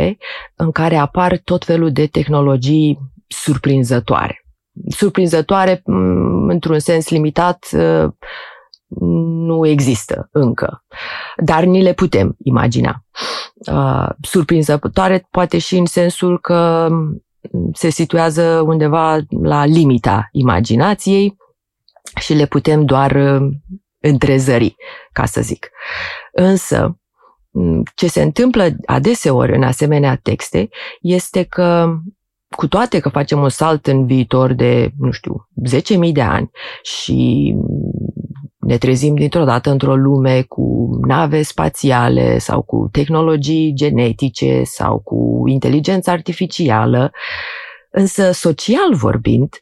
în 0.55 0.71
care 0.71 0.97
apar 0.97 1.41
tot 1.45 1.65
felul 1.65 1.93
de 1.93 2.07
tehnologii 2.07 2.99
surprinzătoare 3.27 4.43
surprinzătoare, 4.89 5.83
într-un 6.49 6.79
sens 6.79 7.09
limitat, 7.09 7.69
nu 9.01 9.67
există 9.67 10.29
încă, 10.33 10.85
dar 11.37 11.65
ni 11.65 11.83
le 11.83 11.93
putem 11.93 12.37
imagina. 12.43 13.05
Surprinzătoare 14.23 15.27
poate 15.31 15.59
și 15.59 15.77
în 15.77 15.87
sensul 15.87 16.41
că 16.41 16.89
se 17.73 17.91
situează 17.91 18.63
undeva 18.67 19.19
la 19.43 19.65
limita 19.65 20.29
imaginației 20.33 21.37
și 22.21 22.35
le 22.35 22.47
putem 22.47 22.85
doar 22.85 23.41
întrezări, 24.01 24.77
ca 25.13 25.25
să 25.25 25.41
zic. 25.41 25.71
Însă, 26.33 26.99
ce 27.95 28.07
se 28.07 28.23
întâmplă 28.23 28.69
adeseori 28.87 29.57
în 29.57 29.63
asemenea 29.63 30.17
texte 30.23 30.69
este 31.01 31.43
că 31.43 31.97
cu 32.57 32.69
toate 32.69 33.01
că 33.01 33.09
facem 33.09 33.41
un 33.41 33.49
salt 33.49 33.87
în 33.87 34.07
viitor 34.07 34.53
de, 34.53 34.91
nu 34.99 35.11
știu, 35.11 35.49
10.000 36.07 36.13
de 36.13 36.23
ani 36.23 36.51
și 36.83 37.55
ne 38.67 38.79
trezim 38.79 39.15
dintr-o 39.15 39.45
dată 39.45 39.71
într-o 39.71 39.97
lume 39.97 40.43
cu 40.43 40.91
nave 41.07 41.43
spațiale 41.43 42.39
sau 42.39 42.63
cu 42.63 42.89
tehnologii 42.93 43.73
genetice 43.75 44.63
sau 44.65 44.99
cu 44.99 45.43
inteligență 45.47 46.11
artificială, 46.11 47.13
însă 47.91 48.33
social 48.33 48.95
vorbind, 48.95 49.55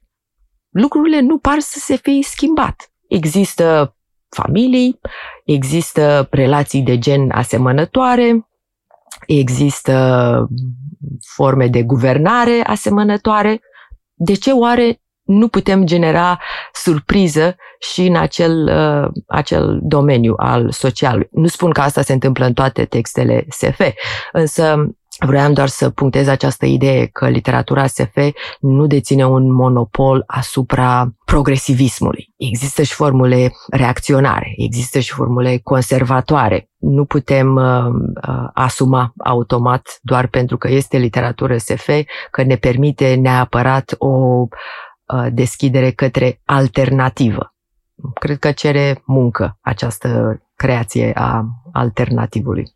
lucrurile 0.71 1.21
nu 1.21 1.39
par 1.39 1.59
să 1.59 1.79
se 1.79 1.97
fie 1.97 2.23
schimbat. 2.23 2.93
Există 3.09 3.97
familii, 4.29 5.01
există 5.45 6.29
relații 6.31 6.83
de 6.83 6.99
gen 6.99 7.31
asemănătoare, 7.31 8.49
există 9.27 10.47
forme 11.35 11.67
de 11.67 11.83
guvernare 11.83 12.63
asemănătoare. 12.67 13.61
De 14.15 14.35
ce 14.35 14.53
oare 14.53 15.03
nu 15.31 15.49
putem 15.49 15.85
genera 15.85 16.41
surpriză 16.73 17.57
și 17.79 18.07
în 18.07 18.17
acel, 18.17 18.69
uh, 18.69 19.23
acel 19.27 19.79
domeniu 19.83 20.35
al 20.37 20.71
socialului. 20.71 21.29
Nu 21.31 21.47
spun 21.47 21.71
că 21.71 21.81
asta 21.81 22.03
se 22.03 22.13
întâmplă 22.13 22.45
în 22.45 22.53
toate 22.53 22.85
textele 22.85 23.45
SF, 23.49 23.81
însă 24.33 24.95
Vroiam 25.27 25.53
doar 25.53 25.69
să 25.69 25.91
punctez 25.91 26.29
această 26.29 26.67
idee 26.67 27.07
că 27.07 27.29
literatura 27.29 27.87
SF 27.87 28.17
nu 28.61 28.87
deține 28.87 29.27
un 29.27 29.53
monopol 29.53 30.25
asupra 30.27 31.15
progresivismului. 31.25 32.33
Există 32.37 32.83
și 32.83 32.95
formule 32.95 33.53
reacționare, 33.71 34.53
există 34.57 34.99
și 34.99 35.13
formule 35.13 35.61
conservatoare. 35.63 36.71
Nu 36.79 37.05
putem 37.05 37.55
uh, 37.55 37.85
uh, 38.29 38.49
asuma 38.55 39.13
automat 39.25 39.99
doar 40.03 40.27
pentru 40.27 40.57
că 40.57 40.71
este 40.71 40.97
literatură 40.97 41.57
SF 41.57 41.89
că 42.31 42.43
ne 42.43 42.57
permite 42.57 43.15
neapărat 43.15 43.95
o 43.99 44.09
uh, 44.09 44.49
deschidere 45.33 45.91
către 45.91 46.41
alternativă. 46.45 47.55
Cred 48.21 48.39
că 48.39 48.51
cere 48.53 49.03
muncă 49.07 49.59
această 49.61 50.41
creație 50.57 51.13
a 51.15 51.45
alternativului. 51.73 52.73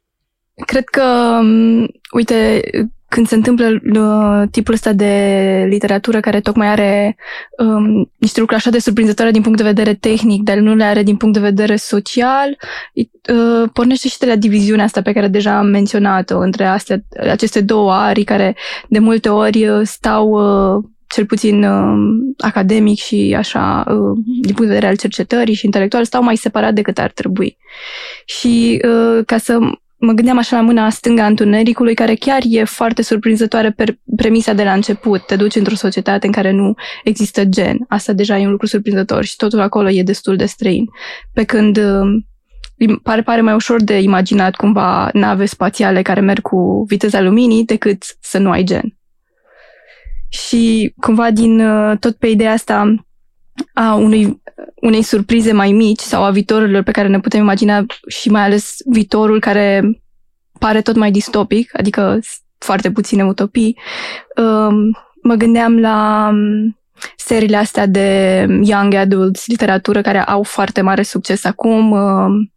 Cred 0.66 0.85
că, 0.85 1.03
um, 1.40 1.87
uite, 2.12 2.61
când 3.09 3.27
se 3.27 3.35
întâmplă 3.35 3.66
uh, 4.01 4.49
tipul 4.51 4.75
ăsta 4.75 4.92
de 4.92 5.66
literatură 5.68 6.20
care 6.20 6.40
tocmai 6.40 6.66
are 6.66 7.16
um, 7.59 8.11
niște 8.18 8.40
lucruri 8.40 8.61
așa 8.61 8.70
de 8.70 8.79
surprinzătoare 8.79 9.31
din 9.31 9.42
punct 9.42 9.59
de 9.59 9.64
vedere 9.64 9.94
tehnic, 9.94 10.42
dar 10.42 10.57
nu 10.57 10.75
le 10.75 10.85
are 10.85 11.03
din 11.03 11.16
punct 11.16 11.35
de 11.35 11.40
vedere 11.40 11.77
social, 11.77 12.57
uh, 12.94 13.68
pornește 13.73 14.09
și 14.09 14.18
de 14.18 14.27
la 14.27 14.37
diviziunea 14.37 14.85
asta 14.85 15.03
pe 15.03 15.12
care 15.12 15.29
deja 15.29 15.59
am 15.59 15.66
menționat-o 15.66 16.38
între 16.38 16.64
astea, 16.64 17.03
aceste 17.31 17.61
două 17.61 17.92
arii 17.92 18.25
care 18.25 18.57
de 18.88 18.99
multe 18.99 19.29
ori 19.29 19.68
uh, 19.68 19.81
stau 19.85 20.29
uh, 20.29 20.85
cel 21.14 21.27
puțin 21.27 21.64
uh, 21.64 21.96
academic 22.38 22.98
și 22.98 23.35
așa, 23.38 23.85
uh, 23.88 24.18
din 24.24 24.55
punct 24.55 24.61
de 24.61 24.66
vedere 24.66 24.87
al 24.87 24.96
cercetării 24.96 25.55
și 25.55 25.64
intelectual, 25.64 26.05
stau 26.05 26.22
mai 26.22 26.37
separat 26.37 26.74
decât 26.74 26.98
ar 26.98 27.11
trebui. 27.11 27.57
Și 28.24 28.83
uh, 28.85 29.24
ca 29.27 29.38
să 29.38 29.59
mă 29.96 30.12
gândeam 30.12 30.38
așa 30.38 30.57
la 30.57 30.62
mâna 30.62 30.90
stângă 30.90 31.22
a 31.22 31.27
întunericului, 31.27 31.94
care 31.94 32.14
chiar 32.14 32.42
e 32.44 32.64
foarte 32.64 33.03
surprinzătoare 33.03 33.70
per 33.70 33.96
premisa 34.16 34.53
de 34.53 34.64
la 34.64 34.72
început. 34.72 35.27
Te 35.27 35.37
duci 35.37 35.55
într-o 35.55 35.74
societate 35.74 36.27
în 36.27 36.33
care 36.33 36.50
nu 36.50 36.74
există 37.05 37.44
gen. 37.44 37.85
Asta 37.88 38.12
deja 38.12 38.38
e 38.38 38.44
un 38.44 38.50
lucru 38.50 38.66
surprinzător 38.66 39.24
și 39.24 39.37
totul 39.37 39.61
acolo 39.61 39.90
e 39.90 40.03
destul 40.03 40.37
de 40.37 40.46
străin. 40.46 40.85
Pe 41.33 41.44
când 41.44 41.77
uh, 41.77 42.96
pare, 43.03 43.22
pare 43.22 43.40
mai 43.40 43.55
ușor 43.55 43.83
de 43.83 44.00
imaginat 44.00 44.55
cumva 44.55 45.11
nave 45.12 45.44
spațiale 45.44 46.03
care 46.03 46.20
merg 46.20 46.42
cu 46.42 46.85
viteza 46.88 47.20
luminii 47.20 47.64
decât 47.64 48.03
să 48.20 48.38
nu 48.38 48.50
ai 48.50 48.64
gen. 48.64 48.96
Și 50.35 50.94
cumva 51.01 51.31
din 51.31 51.61
uh, 51.61 51.99
tot 51.99 52.16
pe 52.16 52.27
ideea 52.27 52.53
asta 52.53 52.94
a 53.73 53.94
unui, 53.94 54.42
unei 54.75 55.03
surprize 55.03 55.53
mai 55.53 55.73
mici 55.73 56.01
sau 56.01 56.25
a 56.25 56.31
viitorilor 56.31 56.83
pe 56.83 56.90
care 56.90 57.09
ne 57.09 57.20
putem 57.20 57.40
imagina 57.40 57.87
și 58.07 58.31
mai 58.31 58.42
ales 58.42 58.77
viitorul 58.85 59.40
care 59.40 59.99
pare 60.59 60.81
tot 60.81 60.97
mai 60.97 61.11
distopic, 61.11 61.79
adică 61.79 62.18
foarte 62.59 62.90
puține 62.90 63.25
utopii, 63.25 63.79
um, 64.37 64.97
mă 65.23 65.35
gândeam 65.35 65.79
la 65.79 66.29
um, 66.33 66.79
seriile 67.16 67.57
astea 67.57 67.87
de 67.87 68.38
young 68.62 68.94
adults, 68.94 69.47
literatură, 69.47 70.01
care 70.01 70.25
au 70.25 70.42
foarte 70.42 70.81
mare 70.81 71.03
succes 71.03 71.44
acum, 71.44 71.90
um, 71.90 72.53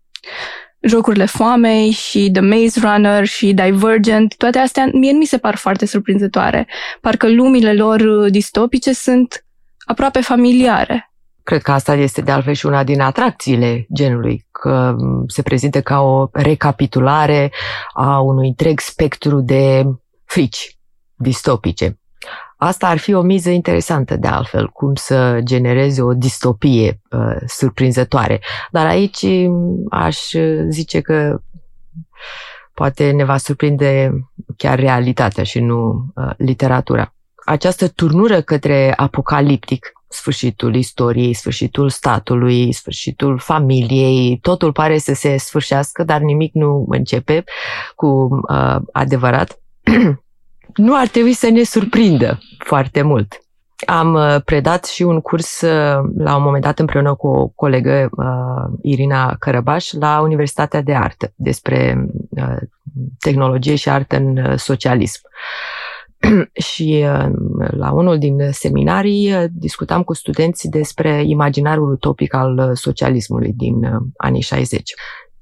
Jocurile 0.80 1.26
Foamei 1.26 1.90
și 1.90 2.30
The 2.32 2.42
Maze 2.42 2.80
Runner 2.80 3.26
și 3.26 3.54
Divergent, 3.54 4.36
toate 4.36 4.58
astea 4.58 4.90
mie 4.94 5.12
nu 5.12 5.18
mi 5.18 5.26
se 5.26 5.38
par 5.38 5.56
foarte 5.56 5.86
surprinzătoare. 5.86 6.68
Parcă 7.02 7.30
lumile 7.30 7.74
lor 7.74 8.30
distopice 8.30 8.94
sunt 8.94 9.46
aproape 9.86 10.22
familiare. 10.22 11.12
Cred 11.44 11.62
că 11.62 11.72
asta 11.72 11.94
este 11.94 12.22
de 12.22 12.32
altfel 12.32 12.54
și 12.54 12.66
una 12.66 12.84
din 12.84 13.02
atracțiile 13.02 13.86
genului, 13.94 14.46
că 14.52 14.96
se 15.28 15.42
prezintă 15.42 15.82
ca 15.82 16.00
o 16.02 16.28
recapitulare 16.32 17.52
a 17.94 18.20
unui 18.20 18.48
întreg 18.48 18.80
spectru 18.80 19.42
de 19.42 19.84
frici 20.26 20.78
distopice. 21.16 22.00
Asta 22.58 22.88
ar 22.88 22.98
fi 22.98 23.14
o 23.14 23.22
miză 23.22 23.50
interesantă, 23.50 24.16
de 24.16 24.28
altfel, 24.28 24.68
cum 24.68 24.96
să 24.96 25.40
genereze 25.44 26.02
o 26.02 26.14
distopie 26.14 27.02
uh, 27.10 27.36
surprinzătoare. 27.46 28.40
Dar 28.72 28.86
aici 28.86 29.26
aș 29.90 30.18
zice 30.70 31.02
că 31.02 31.40
poate 32.74 33.12
ne 33.12 33.24
va 33.24 33.38
surprinde 33.38 34.12
chiar 34.58 34.80
realitatea 34.80 35.44
și 35.44 35.60
nu 35.60 36.06
uh, 36.16 36.30
literatura 36.38 37.12
această 37.50 37.88
turnură 37.88 38.42
către 38.42 38.94
apocaliptic, 38.96 39.92
sfârșitul 40.08 40.76
istoriei, 40.76 41.34
sfârșitul 41.34 41.90
statului, 41.90 42.74
sfârșitul 42.74 43.40
familiei, 43.40 44.38
totul 44.42 44.72
pare 44.72 44.98
să 44.98 45.14
se 45.14 45.38
sfârșească, 45.38 46.04
dar 46.04 46.22
nimic 46.22 46.54
nu 46.54 46.86
începe 46.90 47.44
cu 47.96 48.08
uh, 48.50 48.76
adevărat, 48.92 49.60
nu 50.76 50.96
ar 50.96 51.08
trebui 51.08 51.34
să 51.34 51.50
ne 51.50 51.64
surprindă 51.64 52.40
foarte 52.58 53.02
mult. 53.02 53.42
Am 53.86 54.14
uh, 54.14 54.36
predat 54.46 54.86
și 54.86 55.04
un 55.04 55.22
curs 55.22 55.62
uh, 55.62 56.10
la 56.18 56.36
un 56.36 56.44
moment 56.44 56.64
dat 56.64 56.80
împreună 56.80 57.16
cu 57.16 57.28
o 57.28 57.48
colegă, 57.48 58.10
uh, 58.12 58.78
Irina 58.82 59.36
Cărăbaș, 59.40 59.92
la 59.92 60.20
Universitatea 60.20 60.82
de 60.82 60.96
Artă 60.96 61.34
despre 61.36 62.06
uh, 62.30 62.58
tehnologie 63.20 63.76
și 63.76 63.90
artă 63.90 64.16
în 64.16 64.38
uh, 64.38 64.54
socialism. 64.56 65.22
și 66.72 67.06
uh, 67.06 67.30
la 67.70 67.92
unul 67.92 68.18
din 68.18 68.52
seminarii 68.52 69.34
uh, 69.34 69.44
discutam 69.52 70.04
cu 70.04 70.14
studenții 70.14 70.70
despre 70.70 71.24
imaginarul 71.26 71.92
utopic 71.92 72.34
al 72.34 72.58
uh, 72.58 72.70
socialismului 72.74 73.54
din 73.54 74.00
anii 74.18 74.42
60. 74.42 74.94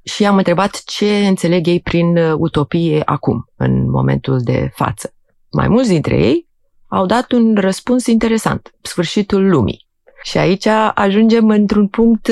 Și 0.04 0.26
am 0.26 0.38
întrebat 0.38 0.84
ce 0.86 1.28
înțeleg 1.28 1.68
ei 1.68 1.80
prin 1.80 2.18
utopie 2.18 3.02
acum, 3.06 3.50
în 3.56 3.90
momentul 3.90 4.40
de 4.42 4.70
față. 4.74 5.15
Mai 5.56 5.68
mulți 5.68 5.90
dintre 5.90 6.18
ei 6.18 6.48
au 6.88 7.06
dat 7.06 7.32
un 7.32 7.56
răspuns 7.58 8.06
interesant, 8.06 8.74
sfârșitul 8.82 9.50
lumii. 9.50 9.88
Și 10.24 10.38
aici 10.38 10.68
ajungem 10.94 11.50
într-un 11.50 11.88
punct 11.88 12.30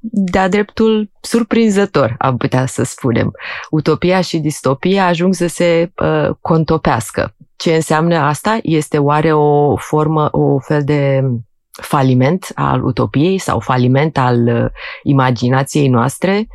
de-a 0.00 0.48
dreptul 0.48 1.10
surprinzător, 1.20 2.14
am 2.18 2.36
putea 2.36 2.66
să 2.66 2.82
spunem. 2.82 3.32
Utopia 3.70 4.20
și 4.20 4.38
distopia 4.38 5.06
ajung 5.06 5.34
să 5.34 5.46
se 5.46 5.92
uh, 5.96 6.30
contopească. 6.40 7.36
Ce 7.56 7.74
înseamnă 7.74 8.16
asta? 8.16 8.58
Este 8.62 8.98
oare 8.98 9.32
o 9.32 9.76
formă, 9.76 10.28
o 10.32 10.58
fel 10.58 10.84
de 10.84 11.22
faliment 11.70 12.46
al 12.54 12.84
utopiei 12.84 13.38
sau 13.38 13.60
faliment 13.60 14.18
al 14.18 14.46
uh, 14.46 14.70
imaginației 15.02 15.88
noastre, 15.88 16.46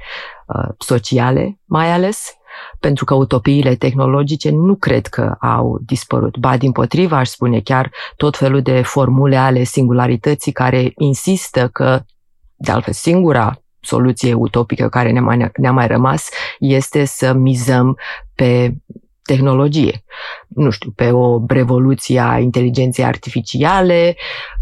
uh, 0.48 0.70
sociale 0.78 1.60
mai 1.66 1.92
ales? 1.92 2.39
Pentru 2.80 3.06
că 3.06 3.14
utopiile 3.14 3.76
tehnologice 3.76 4.50
nu 4.50 4.76
cred 4.76 5.08
că 5.08 5.36
au 5.40 5.80
dispărut. 5.86 6.38
Ba, 6.38 6.58
din 6.58 6.72
potrivă, 6.72 7.16
aș 7.16 7.28
spune 7.28 7.60
chiar 7.60 7.92
tot 8.16 8.38
felul 8.38 8.62
de 8.62 8.82
formule 8.82 9.38
ale 9.38 9.64
singularității 9.64 10.52
care 10.52 10.92
insistă 10.98 11.68
că, 11.68 12.00
de 12.56 12.72
altfel, 12.72 12.94
singura 12.94 13.62
soluție 13.82 14.34
utopică 14.34 14.90
care 14.90 15.12
ne-a 15.12 15.22
mai, 15.22 15.52
ne 15.58 15.70
mai 15.70 15.88
rămas 15.88 16.30
este 16.60 17.06
să 17.06 17.34
mizăm 17.34 17.98
pe 18.36 18.76
tehnologie. 19.22 20.04
Nu 20.48 20.70
știu, 20.70 20.92
pe 20.96 21.12
o 21.12 21.42
revoluție 21.48 22.20
a 22.20 22.40
inteligenței 22.40 23.06
artificiale 23.06 24.16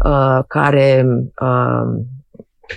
uh, 0.04 0.38
care 0.46 1.06
uh, 1.40 2.02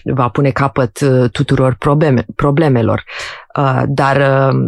va 0.04 0.28
pune 0.28 0.50
capăt 0.50 1.00
uh, 1.00 1.30
tuturor 1.30 1.76
probleme, 1.80 2.26
problemelor. 2.36 3.04
Uh, 3.58 3.84
dar 3.88 4.18
uh, 4.18 4.60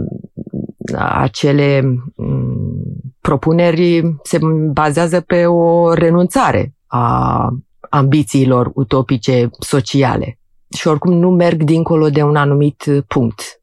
acele 0.97 1.83
um, 2.15 2.83
propuneri 3.21 4.15
se 4.23 4.39
bazează 4.71 5.21
pe 5.21 5.45
o 5.45 5.93
renunțare 5.93 6.73
a 6.87 7.49
ambițiilor 7.89 8.71
utopice 8.73 9.49
sociale. 9.59 10.37
Și 10.77 10.87
oricum 10.87 11.13
nu 11.13 11.29
merg 11.29 11.63
dincolo 11.63 12.09
de 12.09 12.23
un 12.23 12.35
anumit 12.35 12.83
punct 13.07 13.62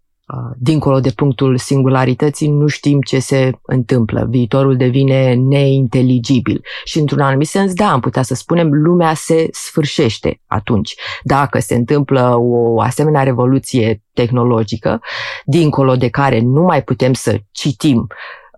dincolo 0.56 1.00
de 1.00 1.10
punctul 1.10 1.58
singularității, 1.58 2.48
nu 2.48 2.66
știm 2.66 3.00
ce 3.00 3.18
se 3.18 3.50
întâmplă. 3.62 4.26
Viitorul 4.28 4.76
devine 4.76 5.34
neinteligibil. 5.34 6.62
Și 6.84 6.98
într-un 6.98 7.20
anumit 7.20 7.48
sens, 7.48 7.72
da, 7.72 7.92
am 7.92 8.00
putea 8.00 8.22
să 8.22 8.34
spunem, 8.34 8.68
lumea 8.72 9.14
se 9.14 9.48
sfârșește 9.50 10.40
atunci. 10.46 10.94
Dacă 11.22 11.58
se 11.58 11.74
întâmplă 11.74 12.36
o 12.38 12.80
asemenea 12.80 13.22
revoluție 13.22 14.02
tehnologică, 14.12 15.00
dincolo 15.44 15.96
de 15.96 16.08
care 16.08 16.40
nu 16.40 16.62
mai 16.62 16.82
putem 16.82 17.12
să 17.12 17.38
citim 17.50 18.06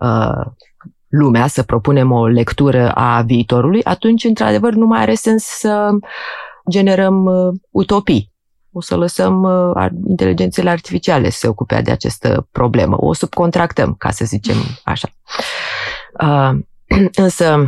uh, 0.00 0.46
lumea, 1.08 1.46
să 1.46 1.62
propunem 1.62 2.10
o 2.10 2.26
lectură 2.26 2.90
a 2.90 3.22
viitorului, 3.22 3.82
atunci, 3.84 4.24
într-adevăr, 4.24 4.72
nu 4.72 4.86
mai 4.86 5.00
are 5.00 5.14
sens 5.14 5.44
să 5.44 5.90
generăm 6.70 7.24
uh, 7.24 7.54
utopii 7.70 8.31
o 8.72 8.80
să 8.80 8.96
lăsăm 8.96 9.42
uh, 9.42 9.86
inteligențele 10.08 10.70
artificiale 10.70 11.30
să 11.30 11.38
se 11.38 11.48
ocupe 11.48 11.80
de 11.80 11.90
această 11.90 12.48
problemă. 12.52 12.96
O 13.00 13.12
subcontractăm, 13.12 13.94
ca 13.94 14.10
să 14.10 14.24
zicem 14.24 14.56
așa. 14.84 15.08
Uh, 16.20 16.58
însă, 17.24 17.66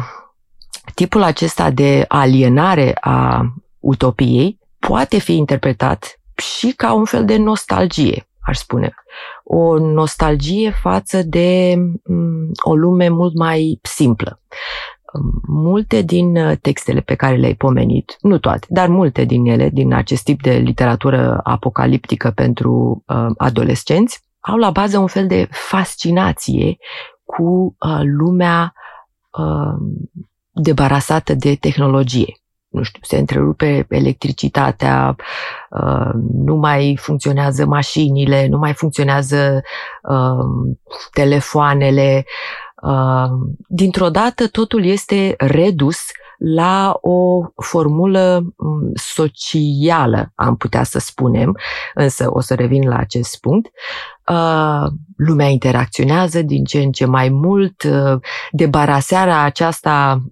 tipul 0.95 1.23
acesta 1.23 1.71
de 1.71 2.05
alienare 2.09 2.97
a 3.01 3.53
utopiei 3.79 4.59
poate 4.79 5.19
fi 5.19 5.37
interpretat 5.37 6.21
și 6.35 6.73
ca 6.73 6.93
un 6.93 7.05
fel 7.05 7.25
de 7.25 7.37
nostalgie, 7.37 8.29
aș 8.41 8.59
spune. 8.59 8.95
O 9.45 9.79
nostalgie 9.79 10.71
față 10.71 11.23
de 11.23 11.75
um, 12.05 12.51
o 12.63 12.75
lume 12.75 13.09
mult 13.09 13.35
mai 13.35 13.79
simplă 13.83 14.41
multe 15.47 16.03
din 16.03 16.37
uh, 16.37 16.57
textele 16.61 17.01
pe 17.01 17.15
care 17.15 17.37
le-ai 17.37 17.55
pomenit, 17.55 18.17
nu 18.21 18.39
toate, 18.39 18.67
dar 18.69 18.89
multe 18.89 19.25
din 19.25 19.47
ele, 19.47 19.69
din 19.69 19.93
acest 19.95 20.25
tip 20.25 20.43
de 20.43 20.53
literatură 20.53 21.41
apocaliptică 21.43 22.31
pentru 22.31 23.05
uh, 23.07 23.27
adolescenți, 23.37 24.23
au 24.41 24.57
la 24.57 24.71
bază 24.71 24.99
un 24.99 25.07
fel 25.07 25.27
de 25.27 25.49
fascinație 25.51 26.77
cu 27.25 27.77
uh, 27.79 28.01
lumea 28.03 28.75
uh, 29.39 29.75
debarasată 30.53 31.35
de 31.35 31.55
tehnologie. 31.55 32.39
Nu 32.69 32.83
știu, 32.83 33.01
se 33.03 33.19
întrerupe 33.19 33.87
electricitatea, 33.89 35.17
uh, 35.71 36.11
nu 36.33 36.55
mai 36.55 36.99
funcționează 37.01 37.67
mașinile, 37.67 38.47
nu 38.47 38.59
mai 38.59 38.73
funcționează 38.73 39.63
uh, 40.03 40.77
telefoanele, 41.13 42.25
dintr-o 43.69 44.09
dată 44.09 44.49
totul 44.49 44.85
este 44.85 45.35
redus 45.39 45.99
la 46.39 46.99
o 47.01 47.41
formulă 47.63 48.55
mm, 48.57 48.93
socială, 48.95 50.33
am 50.35 50.57
putea 50.57 50.83
să 50.83 50.99
spunem, 50.99 51.57
însă 51.95 52.27
o 52.31 52.41
să 52.41 52.55
revin 52.55 52.89
la 52.89 52.97
acest 52.97 53.41
punct. 53.41 53.71
Lumea 55.17 55.47
interacționează 55.47 56.43
din 56.43 56.65
ce 56.65 56.79
în 56.79 56.93
ce 56.93 57.05
mai 57.05 57.29
mult, 57.29 57.83
debarasarea 58.51 59.43
aceasta 59.43 60.23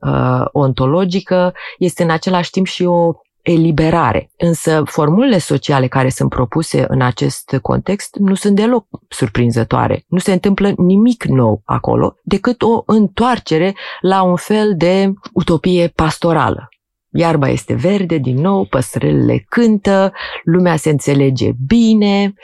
ontologică 0.52 1.52
este 1.78 2.02
în 2.02 2.10
același 2.10 2.50
timp 2.50 2.66
și 2.66 2.84
o 2.84 3.12
eliberare. 3.42 4.30
Însă 4.36 4.82
formulele 4.86 5.38
sociale 5.38 5.86
care 5.86 6.08
sunt 6.08 6.28
propuse 6.28 6.84
în 6.88 7.02
acest 7.02 7.58
context 7.62 8.16
nu 8.16 8.34
sunt 8.34 8.56
deloc 8.56 8.86
surprinzătoare. 9.08 10.04
Nu 10.06 10.18
se 10.18 10.32
întâmplă 10.32 10.72
nimic 10.76 11.24
nou 11.24 11.62
acolo 11.64 12.16
decât 12.22 12.62
o 12.62 12.82
întoarcere 12.86 13.74
la 14.00 14.22
un 14.22 14.36
fel 14.36 14.74
de 14.76 15.12
utopie 15.32 15.92
pastorală. 15.94 16.68
Iarba 17.14 17.48
este 17.48 17.74
verde 17.74 18.18
din 18.18 18.40
nou, 18.40 18.64
păsările 18.64 19.44
cântă, 19.48 20.12
lumea 20.44 20.76
se 20.76 20.90
înțelege 20.90 21.50
bine 21.66 22.34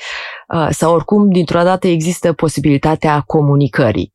uh, 0.55 0.69
sau 0.71 0.95
oricum 0.95 1.31
dintr-o 1.31 1.63
dată 1.63 1.87
există 1.87 2.33
posibilitatea 2.33 3.21
comunicării. 3.21 4.15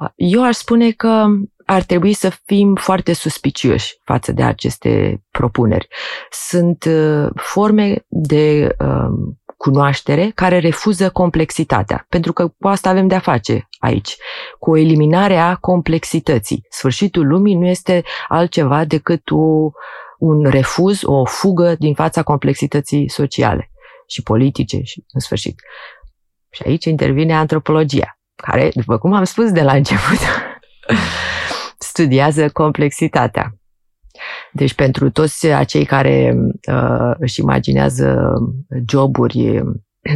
Uh, 0.00 0.08
eu 0.14 0.44
aș 0.44 0.56
spune 0.56 0.90
că 0.90 1.26
ar 1.66 1.82
trebui 1.82 2.12
să 2.12 2.28
fim 2.44 2.74
foarte 2.74 3.12
suspicioși 3.12 3.96
față 4.04 4.32
de 4.32 4.42
aceste 4.42 5.22
propuneri. 5.30 5.88
Sunt 6.30 6.84
uh, 6.84 7.28
forme 7.34 8.04
de 8.08 8.76
uh, 8.78 9.34
cunoaștere 9.56 10.30
care 10.34 10.58
refuză 10.58 11.10
complexitatea, 11.10 12.06
pentru 12.08 12.32
că 12.32 12.48
cu 12.48 12.68
asta 12.68 12.88
avem 12.88 13.06
de-a 13.06 13.18
face 13.18 13.68
aici, 13.78 14.16
cu 14.58 14.70
o 14.70 14.76
eliminare 14.76 15.36
a 15.36 15.54
complexității. 15.54 16.66
Sfârșitul 16.68 17.26
lumii 17.26 17.54
nu 17.54 17.66
este 17.66 18.02
altceva 18.28 18.84
decât 18.84 19.30
o, 19.30 19.70
un 20.18 20.44
refuz, 20.44 21.00
o 21.02 21.24
fugă 21.24 21.74
din 21.78 21.94
fața 21.94 22.22
complexității 22.22 23.08
sociale 23.10 23.70
și 24.06 24.22
politice 24.22 24.80
și 24.82 25.04
în 25.12 25.20
sfârșit. 25.20 25.60
Și 26.50 26.62
aici 26.66 26.84
intervine 26.84 27.34
antropologia, 27.34 28.18
care, 28.34 28.70
după 28.74 28.98
cum 28.98 29.12
am 29.12 29.24
spus 29.24 29.52
de 29.52 29.62
la 29.62 29.72
început, 29.72 30.18
studiază 31.90 32.48
complexitatea. 32.48 33.54
Deci 34.52 34.74
pentru 34.74 35.10
toți 35.10 35.46
acei 35.46 35.84
care 35.84 36.36
uh, 36.68 37.10
își 37.18 37.40
imaginează 37.40 38.32
joburi 38.88 39.62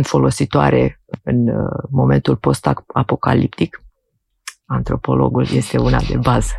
folositoare 0.03 1.01
în 1.23 1.49
uh, 1.49 1.83
momentul 1.91 2.37
post-apocaliptic, 2.37 3.83
antropologul 4.67 5.47
este 5.53 5.79
una 5.79 6.01
de 6.09 6.17
bază. 6.17 6.53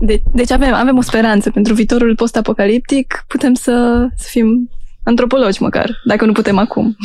De, 0.00 0.22
deci 0.32 0.50
avem, 0.50 0.74
avem 0.74 0.96
o 0.96 1.00
speranță 1.00 1.50
pentru 1.50 1.74
viitorul 1.74 2.14
post-apocaliptic, 2.14 3.24
putem 3.26 3.54
să, 3.54 4.06
să 4.16 4.28
fim 4.30 4.70
antropologi 5.04 5.62
măcar, 5.62 5.90
dacă 6.04 6.24
nu 6.24 6.32
putem 6.32 6.58
acum. 6.58 6.96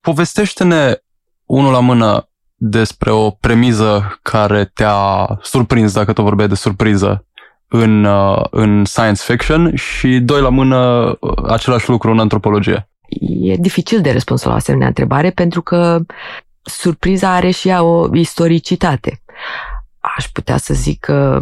Povestește-ne 0.00 0.96
unul 1.44 1.72
la 1.72 1.80
mână 1.80 2.28
despre 2.58 3.10
o 3.10 3.30
premiză 3.30 4.18
care 4.22 4.64
te-a 4.64 5.38
surprins, 5.42 5.92
dacă 5.92 6.12
tot 6.12 6.24
vorbeai 6.24 6.48
de 6.48 6.54
surpriză, 6.54 7.26
în, 7.68 8.04
uh, 8.04 8.44
în 8.50 8.84
science 8.84 9.22
fiction 9.22 9.74
și, 9.74 10.18
doi 10.18 10.40
la 10.40 10.48
mână, 10.48 10.76
uh, 11.20 11.32
același 11.48 11.88
lucru 11.88 12.10
în 12.10 12.18
antropologie. 12.18 12.88
E 13.42 13.56
dificil 13.56 14.00
de 14.00 14.12
răspuns 14.12 14.42
la 14.42 14.50
o 14.50 14.54
asemenea 14.54 14.86
întrebare 14.86 15.30
pentru 15.30 15.62
că 15.62 16.00
surpriza 16.62 17.34
are 17.34 17.50
și 17.50 17.68
ea 17.68 17.82
o 17.82 18.14
istoricitate. 18.16 19.22
Aș 20.16 20.28
putea 20.28 20.56
să 20.56 20.74
zic 20.74 21.00
că 21.00 21.38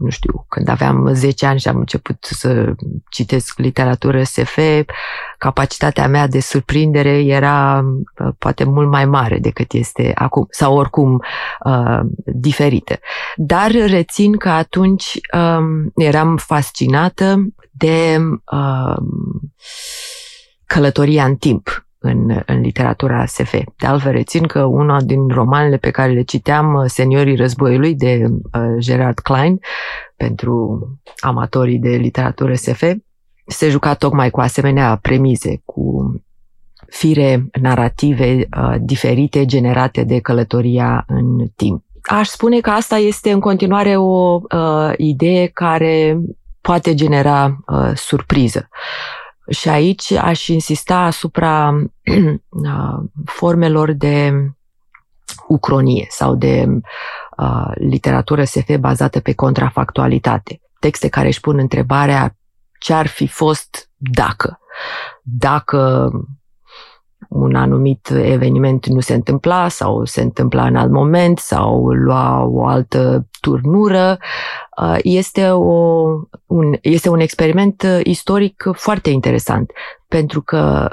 nu 0.00 0.10
știu, 0.10 0.44
când 0.48 0.68
aveam 0.68 1.10
10 1.12 1.46
ani 1.46 1.60
și 1.60 1.68
am 1.68 1.76
început 1.76 2.16
să 2.20 2.74
citesc 3.10 3.58
literatură 3.58 4.22
SF, 4.22 4.58
capacitatea 5.38 6.08
mea 6.08 6.26
de 6.26 6.40
surprindere 6.40 7.24
era 7.24 7.84
uh, 7.84 8.28
poate 8.38 8.64
mult 8.64 8.88
mai 8.88 9.04
mare 9.04 9.38
decât 9.38 9.72
este 9.72 10.12
acum, 10.14 10.46
sau 10.50 10.76
oricum 10.76 11.22
uh, 11.64 12.00
diferită. 12.24 12.98
Dar 13.36 13.70
rețin 13.70 14.36
că 14.36 14.48
atunci 14.48 15.18
uh, 15.34 15.90
eram 15.94 16.36
fascinată 16.36 17.46
de 17.70 18.18
uh, 18.52 18.96
călătoria 20.66 21.24
în 21.24 21.36
timp 21.36 21.84
în, 22.00 22.42
în 22.46 22.60
literatura 22.60 23.26
SF. 23.26 23.52
De 23.52 23.86
altfel, 23.86 24.12
rețin 24.12 24.46
că 24.46 24.64
una 24.64 25.00
din 25.00 25.28
romanele 25.28 25.76
pe 25.76 25.90
care 25.90 26.12
le 26.12 26.22
citeam, 26.22 26.74
uh, 26.74 26.84
Seniorii 26.86 27.36
Războiului, 27.36 27.94
de 27.94 28.24
uh, 28.28 28.76
Gerard 28.78 29.18
Klein, 29.18 29.60
pentru 30.16 30.86
amatorii 31.20 31.78
de 31.78 31.88
literatură 31.88 32.54
SF, 32.54 32.82
se 33.46 33.68
juca 33.68 33.94
tocmai 33.94 34.30
cu 34.30 34.40
asemenea 34.40 34.98
premize, 35.02 35.62
cu 35.64 36.14
fire 36.86 37.46
narrative 37.60 38.48
uh, 38.56 38.74
diferite 38.80 39.46
generate 39.46 40.04
de 40.04 40.18
călătoria 40.18 41.04
în 41.06 41.46
timp. 41.56 41.84
Aș 42.02 42.28
spune 42.28 42.60
că 42.60 42.70
asta 42.70 42.96
este 42.96 43.30
în 43.30 43.40
continuare 43.40 43.96
o 43.96 44.40
uh, 44.54 44.92
idee 44.96 45.46
care 45.46 46.20
poate 46.60 46.94
genera 46.94 47.56
uh, 47.66 47.90
surpriză. 47.94 48.68
Și 49.50 49.68
aici 49.68 50.10
aș 50.12 50.46
insista 50.46 50.98
asupra 50.98 51.82
formelor 53.38 53.92
de 53.92 54.32
ucronie 55.48 56.06
sau 56.08 56.34
de 56.34 56.66
uh, 57.36 57.70
literatură 57.74 58.44
SF 58.44 58.76
bazată 58.76 59.20
pe 59.20 59.32
contrafactualitate. 59.34 60.60
Texte 60.78 61.08
care 61.08 61.26
își 61.26 61.40
pun 61.40 61.58
întrebarea 61.58 62.36
ce 62.78 62.92
ar 62.92 63.06
fi 63.06 63.26
fost 63.26 63.90
dacă. 63.96 64.60
Dacă 65.22 66.10
un 67.28 67.54
anumit 67.54 68.08
eveniment 68.10 68.86
nu 68.86 69.00
se 69.00 69.14
întâmpla 69.14 69.68
sau 69.68 70.04
se 70.04 70.20
întâmpla 70.20 70.66
în 70.66 70.76
alt 70.76 70.90
moment 70.90 71.38
sau 71.38 71.86
lua 71.86 72.42
o 72.42 72.66
altă 72.66 73.26
turnură. 73.40 74.18
Uh, 74.82 74.98
este, 75.02 75.50
o, 75.50 76.04
un, 76.60 76.78
este 76.80 77.08
un 77.08 77.20
experiment 77.20 77.86
istoric 78.02 78.64
foarte 78.72 79.10
interesant 79.10 79.70
pentru 80.08 80.42
că 80.42 80.88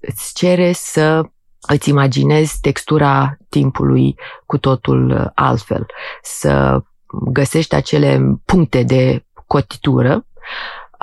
îți 0.00 0.34
cere 0.34 0.72
să 0.72 1.22
îți 1.68 1.88
imaginezi 1.88 2.60
textura 2.60 3.36
timpului 3.48 4.14
cu 4.46 4.58
totul 4.58 5.32
altfel, 5.34 5.86
să 6.22 6.82
găsești 7.32 7.74
acele 7.74 8.38
puncte 8.44 8.82
de 8.82 9.24
cotitură 9.46 10.26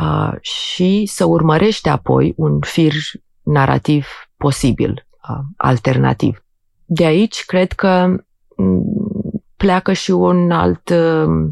uh, 0.01 0.33
și 0.41 1.05
să 1.05 1.25
urmărești 1.25 1.89
apoi 1.89 2.33
un 2.37 2.59
fir 2.59 2.93
narrativ 3.41 4.07
posibil, 4.37 5.07
uh, 5.29 5.37
alternativ. 5.57 6.43
De 6.85 7.05
aici 7.05 7.45
cred 7.45 7.71
că 7.71 8.15
pleacă 9.57 9.93
și 9.93 10.11
un 10.11 10.51
alt, 10.51 10.89
uh, 10.89 11.47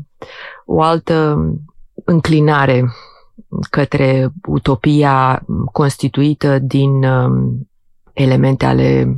o 0.66 0.82
altă 0.82 1.38
înclinare 2.08 2.92
către 3.70 4.30
utopia 4.48 5.46
constituită 5.72 6.60
din 6.60 7.06
elemente 8.14 8.66
ale 8.66 9.18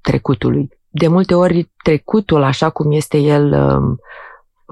trecutului. 0.00 0.68
De 0.88 1.08
multe 1.08 1.34
ori, 1.34 1.70
trecutul, 1.82 2.42
așa 2.42 2.70
cum 2.70 2.92
este 2.92 3.18
el 3.18 3.52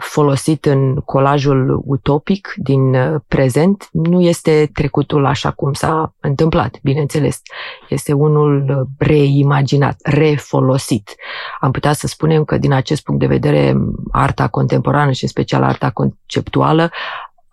folosit 0.00 0.64
în 0.64 0.94
colajul 0.94 1.82
utopic 1.84 2.54
din 2.56 2.94
uh, 2.94 3.20
prezent 3.28 3.88
nu 3.92 4.20
este 4.20 4.70
trecutul 4.72 5.26
așa 5.26 5.50
cum 5.50 5.72
s-a 5.72 6.14
întâmplat, 6.20 6.78
bineînțeles. 6.82 7.42
Este 7.88 8.12
unul 8.12 8.86
reimaginat, 8.98 9.96
refolosit. 10.02 11.14
Am 11.60 11.70
putea 11.70 11.92
să 11.92 12.06
spunem 12.06 12.44
că 12.44 12.58
din 12.58 12.72
acest 12.72 13.02
punct 13.02 13.20
de 13.20 13.26
vedere 13.26 13.74
arta 14.12 14.48
contemporană 14.48 15.10
și 15.10 15.26
special 15.26 15.62
arta 15.62 15.90
conceptuală 15.90 16.90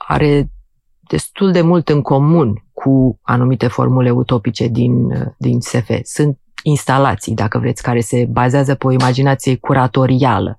are 0.08 0.52
destul 1.00 1.52
de 1.52 1.62
mult 1.62 1.90
în 1.90 2.02
comun 2.02 2.64
cu 2.74 3.20
anumite 3.22 3.68
formule 3.68 4.10
utopice 4.10 4.68
din, 4.68 5.06
uh, 5.06 5.26
din 5.38 5.60
SF. 5.60 5.90
Sunt 6.04 6.38
instalații, 6.64 7.36
dacă 7.36 7.58
vreți, 7.58 7.84
care 7.84 8.00
se 8.00 8.26
bazează 8.30 8.76
pe 8.76 8.88
o 8.88 8.92
imaginație 8.92 9.56
curatorială 9.56 10.58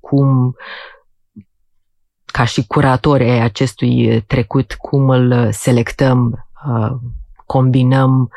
cum 0.00 0.56
ca 2.24 2.44
și 2.44 2.66
curatori 2.66 3.30
ai 3.30 3.40
acestui 3.40 4.20
trecut, 4.20 4.74
cum 4.74 5.08
îl 5.08 5.52
selectăm, 5.52 6.48
combinăm, 7.46 8.30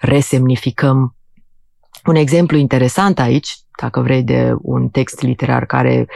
resemnificăm. 0.00 1.16
Un 2.04 2.14
exemplu 2.14 2.56
interesant 2.56 3.18
aici, 3.18 3.56
dacă 3.80 4.00
vrei, 4.00 4.22
de 4.22 4.54
un 4.58 4.88
text 4.88 5.20
literar 5.20 5.66
care 5.66 6.06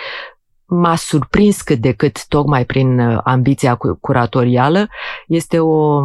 m-a 0.71 0.97
surprins 0.97 1.63
cât 1.63 1.79
de 1.79 1.93
cât 1.93 2.27
tocmai 2.27 2.65
prin 2.65 3.01
ambiția 3.25 3.79
curatorială, 4.01 4.89
este 5.27 5.59
o 5.59 6.03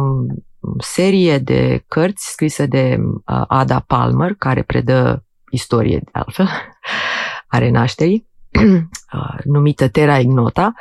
serie 0.78 1.38
de 1.38 1.84
cărți 1.88 2.30
scrise 2.30 2.66
de 2.66 2.98
Ada 3.46 3.84
Palmer, 3.86 4.34
care 4.38 4.62
predă 4.62 5.24
istorie 5.50 5.98
de 6.04 6.10
altfel, 6.12 6.48
a 7.48 7.58
renașterii, 7.58 8.28
numită 9.44 9.88
Terra 9.88 10.18
Ignota, 10.18 10.72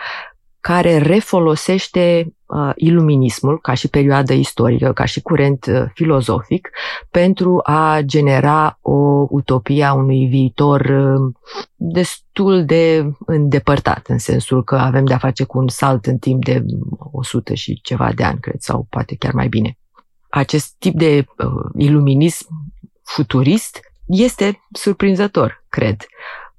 care 0.65 0.97
refolosește 0.97 2.34
uh, 2.45 2.71
iluminismul 2.75 3.60
ca 3.60 3.73
și 3.73 3.88
perioadă 3.88 4.34
istorică, 4.34 4.93
ca 4.93 5.06
și 5.06 5.21
curent 5.21 5.65
uh, 5.65 5.84
filozofic, 5.93 6.69
pentru 7.12 7.60
a 7.63 7.99
genera 8.01 8.78
o 8.82 9.28
utopie 9.30 9.84
a 9.84 9.93
unui 9.93 10.28
viitor 10.28 10.82
uh, 10.82 11.34
destul 11.75 12.65
de 12.65 13.12
îndepărtat, 13.25 14.08
în 14.08 14.17
sensul 14.17 14.63
că 14.63 14.75
avem 14.75 15.06
de-a 15.06 15.17
face 15.17 15.43
cu 15.43 15.58
un 15.58 15.67
salt 15.67 16.06
în 16.06 16.17
timp 16.17 16.43
de 16.45 16.65
100 17.12 17.54
și 17.54 17.80
ceva 17.84 18.12
de 18.15 18.23
ani, 18.23 18.39
cred, 18.39 18.60
sau 18.60 18.88
poate 18.89 19.15
chiar 19.15 19.34
mai 19.34 19.47
bine. 19.47 19.78
Acest 20.30 20.75
tip 20.78 20.93
de 20.93 21.25
uh, 21.38 21.47
iluminism 21.78 22.47
futurist 23.04 23.80
este 24.06 24.65
surprinzător, 24.71 25.63
cred. 25.69 26.06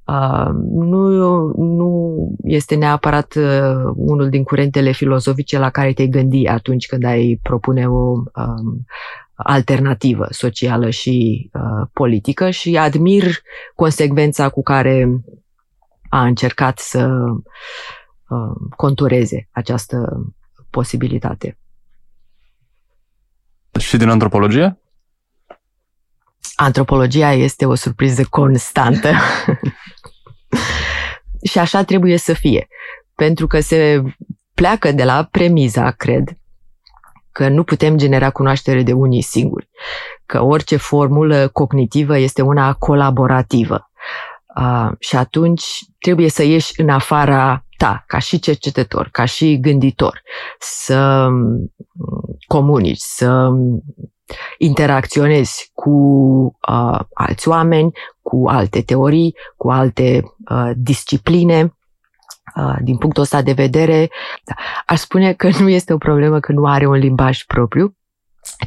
Uh, 0.07 0.51
nu, 0.71 1.09
nu 1.57 2.16
este 2.42 2.75
neapărat 2.75 3.35
uh, 3.35 3.92
unul 3.95 4.29
din 4.29 4.42
curentele 4.42 4.92
filozofice 4.92 5.59
la 5.59 5.71
care 5.71 5.92
te-ai 5.92 6.09
gândi 6.09 6.47
atunci 6.47 6.87
când 6.87 7.05
ai 7.05 7.40
propune 7.42 7.88
o 7.88 8.23
um, 8.35 8.87
alternativă 9.35 10.27
socială 10.31 10.90
și 10.90 11.51
uh, 11.53 11.87
politică 11.92 12.51
și 12.51 12.77
admir 12.77 13.25
consecvența 13.75 14.49
cu 14.49 14.62
care 14.62 15.21
a 16.09 16.25
încercat 16.25 16.79
să 16.79 17.09
uh, 18.29 18.69
contureze 18.77 19.49
această 19.51 20.27
posibilitate. 20.71 21.59
Și 23.79 23.97
din 23.97 24.09
antropologie? 24.09 24.79
Antropologia 26.55 27.33
este 27.33 27.66
o 27.66 27.75
surpriză 27.75 28.25
constantă. 28.31 29.11
și 31.47 31.59
așa 31.59 31.83
trebuie 31.83 32.17
să 32.17 32.33
fie. 32.33 32.69
Pentru 33.15 33.47
că 33.47 33.61
se 33.61 34.03
pleacă 34.55 34.93
de 34.93 35.05
la 35.05 35.29
premiza, 35.31 35.91
cred, 35.91 36.39
că 37.33 37.49
nu 37.49 37.65
putem 37.65 37.97
genera 37.97 38.31
cunoaștere 38.31 38.83
de 38.83 38.93
unii 38.93 39.23
singuri, 39.23 39.69
că 40.27 40.43
orice 40.43 40.77
formulă 40.77 41.49
cognitivă 41.49 42.19
este 42.19 42.43
una 42.43 42.73
colaborativă. 42.73 43.91
Uh, 44.57 44.91
și 44.99 45.17
atunci 45.17 45.65
trebuie 45.99 46.29
să 46.29 46.43
ieși 46.43 46.81
în 46.81 46.89
afara 46.89 47.65
ta, 47.77 48.05
ca 48.07 48.19
și 48.19 48.39
cercetător, 48.39 49.09
ca 49.13 49.25
și 49.25 49.61
gânditor, 49.61 50.23
să 50.59 51.29
comunici, 52.47 52.99
să 53.01 53.49
interacționezi 54.59 55.71
cu 55.75 55.91
uh, 56.69 57.01
alți 57.15 57.49
oameni, 57.49 57.93
cu 58.23 58.45
alte 58.49 58.83
teorii, 58.83 59.35
cu 59.57 59.71
alte 59.71 60.23
uh, 60.51 60.71
discipline. 60.77 61.71
Uh, 62.57 62.77
din 62.83 62.97
punctul 62.97 63.23
ăsta 63.23 63.43
de 63.43 63.53
vedere, 63.53 64.11
da, 64.45 64.55
aș 64.87 64.99
spune 64.99 65.33
că 65.33 65.49
nu 65.61 65.69
este 65.69 65.93
o 65.93 65.99
problemă 65.99 66.41
că 66.41 66.53
nu 66.53 66.67
are 66.67 66.87
un 66.87 66.95
limbaj 66.95 67.43
propriu, 67.45 67.97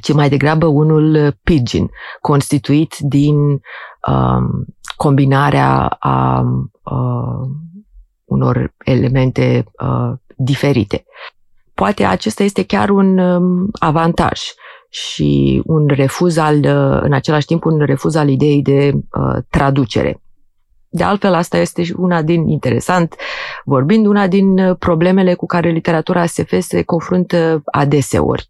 ci 0.01 0.13
mai 0.13 0.29
degrabă 0.29 0.65
unul 0.65 1.37
pidgin, 1.43 1.89
constituit 2.21 2.95
din 2.99 3.35
uh, 4.07 4.65
combinarea 4.95 5.85
a 5.85 6.41
uh, 6.83 7.49
unor 8.25 8.73
elemente 8.85 9.63
uh, 9.79 10.11
diferite. 10.35 11.05
Poate 11.73 12.03
acesta 12.03 12.43
este 12.43 12.65
chiar 12.65 12.89
un 12.89 13.17
um, 13.17 13.69
avantaj 13.79 14.39
și 14.89 15.61
un 15.65 15.87
refuz 15.87 16.37
al, 16.37 16.55
uh, 16.55 16.99
în 17.01 17.13
același 17.13 17.45
timp, 17.45 17.65
un 17.65 17.79
refuz 17.79 18.15
al 18.15 18.29
ideii 18.29 18.61
de 18.61 18.91
uh, 18.93 19.37
traducere. 19.49 20.21
De 20.91 21.03
altfel, 21.03 21.33
asta 21.33 21.57
este 21.57 21.83
una 21.97 22.21
din, 22.21 22.47
interesant, 22.47 23.15
vorbind, 23.65 24.05
una 24.05 24.27
din 24.27 24.59
uh, 24.59 24.75
problemele 24.79 25.33
cu 25.33 25.45
care 25.45 25.69
literatura 25.69 26.25
SF 26.25 26.53
se 26.59 26.81
confruntă 26.81 27.61
adeseori. 27.65 28.47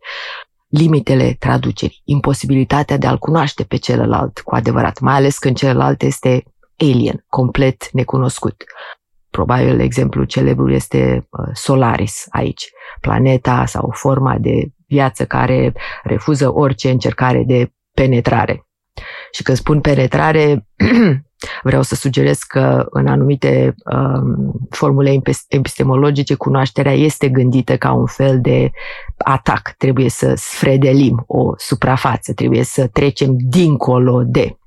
Limitele 0.67 1.36
traducerii, 1.39 2.02
imposibilitatea 2.04 2.97
de 2.97 3.08
a-l 3.08 3.17
cunoaște 3.17 3.63
pe 3.63 3.75
celălalt 3.75 4.39
cu 4.39 4.56
adevărat, 4.56 4.99
mai 4.99 5.13
ales 5.13 5.38
când 5.38 5.58
celălalt 5.58 6.02
este 6.02 6.43
alien, 6.78 7.25
complet 7.28 7.91
necunoscut. 7.91 8.63
Probabil 9.30 9.80
exemplu 9.80 10.23
celebru 10.23 10.71
este 10.71 11.28
uh, 11.30 11.45
Solaris 11.54 12.25
aici, 12.30 12.69
planeta 13.02 13.65
sau 13.65 13.91
forma 13.93 14.38
de 14.39 14.71
viață 14.89 15.25
care 15.25 15.73
refuză 16.04 16.54
orice 16.54 16.89
încercare 16.89 17.43
de 17.47 17.72
penetrare. 17.93 18.64
Și 19.32 19.43
când 19.43 19.57
spun 19.57 19.82
penetrare, 19.82 20.68
vreau 21.64 21.82
să 21.82 21.95
sugerez 21.95 22.38
că 22.38 22.86
în 22.89 23.07
anumite 23.07 23.76
um, 23.86 24.53
formule 24.70 25.22
epistemologice 25.47 26.36
cunoașterea 26.36 26.93
este 26.93 27.30
gândită 27.30 27.78
ca 27.78 27.91
un 27.91 28.05
fel 28.05 28.41
de 28.41 28.72
atac. 29.18 29.74
Trebuie 29.78 30.09
să 30.09 30.34
sfredelim 30.36 31.24
o 31.28 31.53
suprafață, 31.57 32.34
trebuie 32.34 32.64
să 32.64 32.88
trecem 32.88 33.36
dincolo 33.38 34.24
de. 34.24 34.57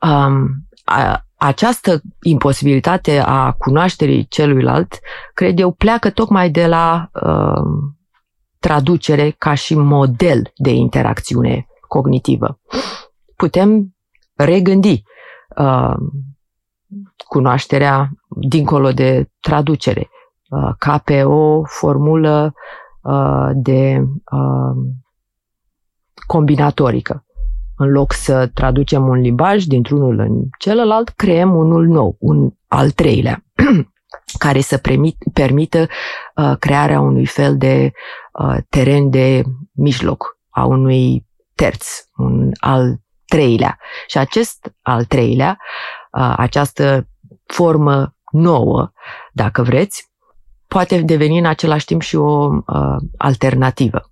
Um, 0.00 0.48
a, 0.84 1.26
această 1.36 2.00
imposibilitate 2.22 3.22
a 3.24 3.52
cunoașterii 3.52 4.26
celuilalt, 4.28 4.98
cred 5.34 5.58
eu, 5.58 5.70
pleacă 5.70 6.10
tocmai 6.10 6.50
de 6.50 6.66
la 6.66 7.10
uh, 7.12 7.94
traducere 8.58 9.30
ca 9.38 9.54
și 9.54 9.74
model 9.74 10.52
de 10.56 10.70
interacțiune 10.70 11.66
cognitivă. 11.88 12.58
Putem 13.36 13.96
regândi 14.34 15.02
uh, 15.56 15.94
cunoașterea 17.28 18.10
dincolo 18.48 18.90
de 18.92 19.30
traducere, 19.40 20.08
uh, 20.48 20.70
ca 20.78 20.98
pe 20.98 21.22
o 21.22 21.64
formulă 21.64 22.54
uh, 23.02 23.50
de 23.54 24.04
uh, 24.32 24.76
combinatorică. 26.26 27.24
În 27.76 27.90
loc 27.90 28.12
să 28.12 28.50
traducem 28.54 29.08
un 29.08 29.20
limbaj 29.20 29.64
dintr-unul 29.64 30.18
în 30.18 30.44
celălalt, 30.58 31.08
creăm 31.08 31.54
unul 31.54 31.86
nou, 31.86 32.16
un 32.18 32.50
al 32.66 32.90
treilea, 32.90 33.44
care 34.38 34.60
să 34.60 34.76
permit, 34.76 35.16
permită 35.32 35.86
uh, 36.34 36.52
crearea 36.58 37.00
unui 37.00 37.26
fel 37.26 37.56
de 37.56 37.92
uh, 38.32 38.56
teren 38.68 39.10
de 39.10 39.42
mijloc, 39.72 40.38
a 40.50 40.64
unui 40.64 41.26
terț, 41.54 41.86
un 42.16 42.50
al 42.60 43.00
treilea. 43.26 43.78
Și 44.06 44.18
acest 44.18 44.72
al 44.82 45.04
treilea, 45.04 45.58
uh, 46.12 46.34
această 46.36 47.08
formă 47.46 48.16
nouă, 48.30 48.90
dacă 49.32 49.62
vreți, 49.62 50.10
poate 50.66 51.00
deveni 51.00 51.38
în 51.38 51.46
același 51.46 51.84
timp 51.84 52.00
și 52.00 52.16
o 52.16 52.50
uh, 52.66 52.96
alternativă. 53.16 54.10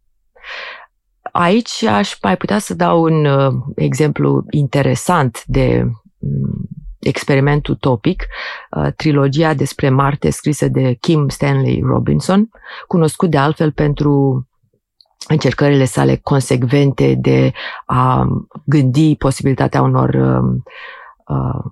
Aici 1.32 1.82
aș 1.82 2.18
mai 2.22 2.36
putea 2.36 2.58
să 2.58 2.74
dau 2.74 3.02
un 3.02 3.24
uh, 3.24 3.52
exemplu 3.74 4.44
interesant 4.50 5.44
de 5.44 5.84
um, 6.18 6.68
experiment 7.04 7.66
utopic, 7.66 8.26
uh, 8.70 8.92
trilogia 8.96 9.54
despre 9.54 9.88
Marte 9.88 10.30
scrisă 10.30 10.68
de 10.68 10.92
Kim 11.00 11.28
Stanley 11.28 11.82
Robinson, 11.86 12.48
cunoscut 12.86 13.30
de 13.30 13.36
altfel 13.36 13.72
pentru 13.72 14.46
încercările 15.28 15.84
sale 15.84 16.16
consecvente 16.16 17.14
de 17.14 17.52
a 17.86 18.26
gândi 18.64 19.16
posibilitatea 19.16 19.82
unor 19.82 20.08
uh, 20.08 20.60
uh, 21.26 21.64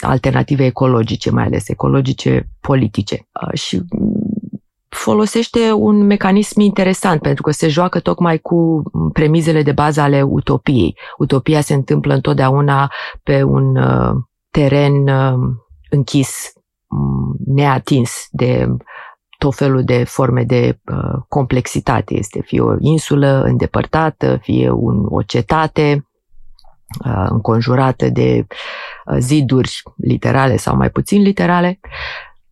alternative 0.00 0.64
ecologice, 0.64 1.30
mai 1.30 1.44
ales 1.44 1.68
ecologice 1.68 2.48
politice. 2.60 3.28
Uh, 3.42 3.58
și 3.58 3.82
folosește 4.88 5.72
un 5.72 6.06
mecanism 6.06 6.60
interesant 6.60 7.20
pentru 7.20 7.42
că 7.42 7.50
se 7.50 7.68
joacă 7.68 8.00
tocmai 8.00 8.38
cu 8.38 8.82
premizele 9.12 9.62
de 9.62 9.72
bază 9.72 10.00
ale 10.00 10.22
utopiei. 10.22 10.98
Utopia 11.18 11.60
se 11.60 11.74
întâmplă 11.74 12.14
întotdeauna 12.14 12.90
pe 13.22 13.42
un 13.42 13.76
uh, 13.76 14.14
teren 14.50 15.08
uh, 15.08 15.38
închis, 15.90 16.52
um, 16.86 17.36
neatins 17.46 18.26
de 18.30 18.68
tot 19.38 19.54
felul 19.54 19.84
de 19.84 20.04
forme 20.04 20.44
de 20.44 20.80
uh, 20.92 21.22
complexitate. 21.28 22.14
Este 22.14 22.42
fie 22.42 22.60
o 22.60 22.74
insulă 22.78 23.42
îndepărtată, 23.42 24.38
fie 24.42 24.70
un, 24.70 25.06
o 25.08 25.22
cetate 25.22 26.08
uh, 27.04 27.26
înconjurată 27.28 28.08
de 28.08 28.46
uh, 29.06 29.16
ziduri 29.18 29.82
literale 29.96 30.56
sau 30.56 30.76
mai 30.76 30.90
puțin 30.90 31.22
literale. 31.22 31.80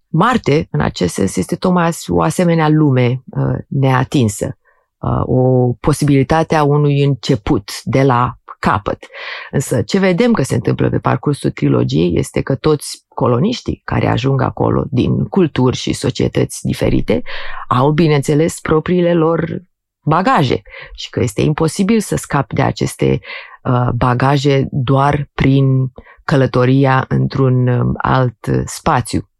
Marte, 0.08 0.68
în 0.70 0.80
acest 0.80 1.14
sens, 1.14 1.36
este 1.36 1.56
tocmai 1.56 1.90
o 2.06 2.22
asemenea 2.22 2.68
lume 2.68 3.22
uh, 3.26 3.58
neatinsă, 3.68 4.58
uh, 4.98 5.22
o 5.24 5.72
posibilitate 5.80 6.54
a 6.54 6.62
unui 6.62 7.04
început 7.04 7.70
de 7.84 8.02
la 8.02 8.38
capăt. 8.58 9.06
Însă 9.50 9.82
ce 9.82 9.98
vedem 9.98 10.32
că 10.32 10.42
se 10.42 10.54
întâmplă 10.54 10.90
pe 10.90 10.98
parcursul 10.98 11.50
trilogiei 11.50 12.18
este 12.18 12.40
că 12.40 12.54
toți 12.54 13.04
coloniștii 13.08 13.80
care 13.84 14.06
ajung 14.06 14.40
acolo 14.42 14.84
din 14.90 15.24
culturi 15.24 15.76
și 15.76 15.92
societăți 15.92 16.66
diferite 16.66 17.22
au, 17.68 17.90
bineînțeles, 17.90 18.60
propriile 18.60 19.14
lor 19.14 19.62
bagaje 20.04 20.62
și 20.94 21.10
că 21.10 21.20
este 21.22 21.40
imposibil 21.40 22.00
să 22.00 22.16
scapi 22.16 22.54
de 22.54 22.62
aceste 22.62 23.20
uh, 23.62 23.88
bagaje 23.94 24.68
doar 24.70 25.28
prin 25.34 25.92
călătoria 26.24 27.04
într-un 27.08 27.66
um, 27.68 27.92
alt 27.96 28.36
spațiu 28.64 29.30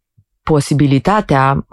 posibilitatea, 0.43 1.67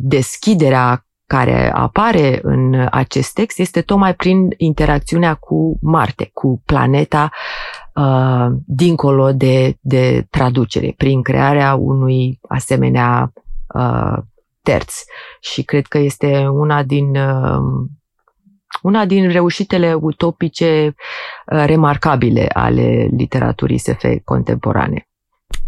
deschiderea 0.00 1.06
care 1.32 1.70
apare 1.74 2.40
în 2.42 2.86
acest 2.90 3.32
text 3.32 3.58
este 3.58 3.80
tocmai 3.80 4.14
prin 4.14 4.48
interacțiunea 4.56 5.34
cu 5.34 5.78
Marte, 5.80 6.30
cu 6.32 6.62
planeta 6.66 7.30
uh, 7.94 8.46
dincolo 8.66 9.32
de, 9.32 9.76
de 9.80 10.26
traducere, 10.30 10.94
prin 10.96 11.22
crearea 11.22 11.74
unui 11.74 12.38
asemenea 12.48 13.32
uh, 13.74 14.18
terț. 14.62 14.94
Și 15.40 15.62
cred 15.62 15.86
că 15.86 15.98
este 15.98 16.46
una 16.46 16.82
din 16.82 17.16
uh, 17.16 17.88
una 18.82 19.04
din 19.04 19.30
reușitele 19.30 19.94
utopice 19.94 20.94
uh, 20.94 21.64
remarcabile 21.66 22.46
ale 22.52 23.08
literaturii 23.16 23.78
SF 23.78 24.04
contemporane. 24.24 25.06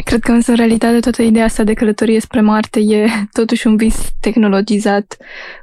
Cred 0.04 0.20
că 0.20 0.32
însă 0.32 0.50
în 0.50 0.56
realitate 0.56 1.00
toată 1.00 1.22
ideea 1.22 1.44
asta 1.44 1.64
de 1.64 1.74
călătorie 1.74 2.20
spre 2.20 2.40
Marte 2.40 2.80
e 2.80 3.08
totuși 3.32 3.66
un 3.66 3.76
vis 3.76 4.12
tehnologizat 4.20 5.16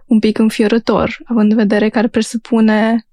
un 0.06 0.20
pic 0.20 0.38
înfiorător, 0.38 1.18
având 1.26 1.52
în 1.52 1.58
vedere 1.58 1.90
că 1.90 1.98
ar 1.98 2.08
presupune 2.08 3.06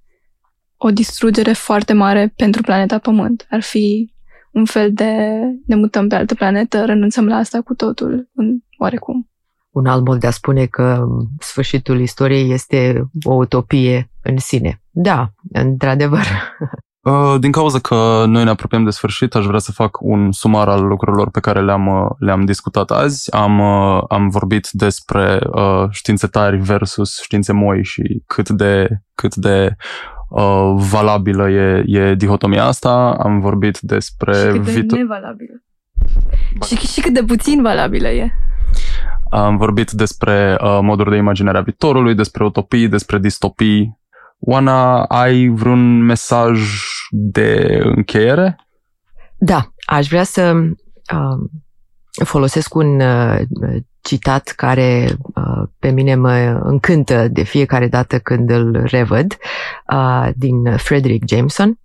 o 0.76 0.90
distrugere 0.90 1.52
foarte 1.52 1.92
mare 1.92 2.32
pentru 2.36 2.62
planeta 2.62 2.98
Pământ. 2.98 3.46
Ar 3.50 3.62
fi 3.62 4.12
un 4.52 4.64
fel 4.64 4.92
de 4.92 5.40
ne 5.66 5.74
mutăm 5.74 6.08
pe 6.08 6.14
altă 6.14 6.34
planetă, 6.34 6.84
renunțăm 6.84 7.26
la 7.26 7.36
asta 7.36 7.60
cu 7.60 7.74
totul, 7.74 8.28
în 8.34 8.58
oarecum. 8.78 9.30
Un 9.70 9.86
alt 9.86 10.04
mod 10.06 10.20
de 10.20 10.26
a 10.26 10.30
spune 10.30 10.66
că 10.66 11.06
sfârșitul 11.38 12.00
istoriei 12.00 12.52
este 12.52 13.04
o 13.22 13.34
utopie 13.34 14.10
în 14.22 14.36
sine. 14.36 14.82
Da, 14.90 15.32
într-adevăr. 15.52 16.24
Uh, 17.08 17.40
din 17.40 17.52
cauza 17.52 17.78
că 17.78 18.24
noi 18.26 18.44
ne 18.44 18.50
apropiem 18.50 18.84
de 18.84 18.90
sfârșit, 18.90 19.34
aș 19.34 19.44
vrea 19.44 19.58
să 19.58 19.72
fac 19.72 19.98
un 20.00 20.32
sumar 20.32 20.68
al 20.68 20.84
lucrurilor 20.86 21.30
pe 21.30 21.40
care 21.40 21.60
le-am, 21.60 21.86
uh, 21.86 22.10
le-am 22.18 22.44
discutat 22.44 22.90
azi. 22.90 23.34
Am, 23.34 23.58
uh, 23.58 24.02
am 24.08 24.28
vorbit 24.28 24.68
despre 24.70 25.38
uh, 25.52 25.84
științe 25.90 26.26
tari 26.26 26.56
versus 26.56 27.20
științe 27.22 27.52
moi 27.52 27.84
și 27.84 28.22
cât 28.26 28.48
de, 28.48 28.88
cât 29.14 29.34
de 29.34 29.76
uh, 30.28 30.72
valabilă 30.76 31.50
e, 31.50 31.84
e 31.86 32.14
dihotomia 32.14 32.64
asta. 32.64 33.16
Am 33.22 33.40
vorbit 33.40 33.78
despre... 33.80 34.34
Și 34.34 34.46
cât 34.46 34.64
de 34.64 34.70
viitor... 34.70 34.98
nevalabilă. 34.98 35.62
Și, 36.66 36.76
și 36.76 37.00
cât 37.00 37.14
de 37.14 37.22
puțin 37.22 37.62
valabilă 37.62 38.08
e. 38.08 38.32
Am 39.30 39.56
vorbit 39.56 39.90
despre 39.90 40.56
uh, 40.60 40.78
moduri 40.82 41.10
de 41.10 41.16
imaginare 41.16 41.58
a 41.58 41.62
viitorului, 41.62 42.14
despre 42.14 42.44
utopii, 42.44 42.88
despre 42.88 43.18
distopii, 43.18 43.98
Oana, 44.40 45.04
ai 45.04 45.48
vreun 45.48 46.04
mesaj 46.04 46.60
de 47.10 47.80
încheiere? 47.82 48.66
Da, 49.36 49.72
aș 49.86 50.08
vrea 50.08 50.24
să 50.24 50.52
uh, 51.14 51.48
folosesc 52.24 52.74
un 52.74 53.00
uh, 53.00 53.40
citat 54.00 54.48
care 54.48 55.16
uh, 55.34 55.68
pe 55.78 55.90
mine 55.90 56.14
mă 56.14 56.60
încântă 56.62 57.28
de 57.28 57.42
fiecare 57.42 57.88
dată 57.88 58.18
când 58.18 58.50
îl 58.50 58.84
revăd, 58.84 59.36
uh, 59.92 60.28
din 60.34 60.76
Frederick 60.76 61.28
Jameson. 61.28 61.78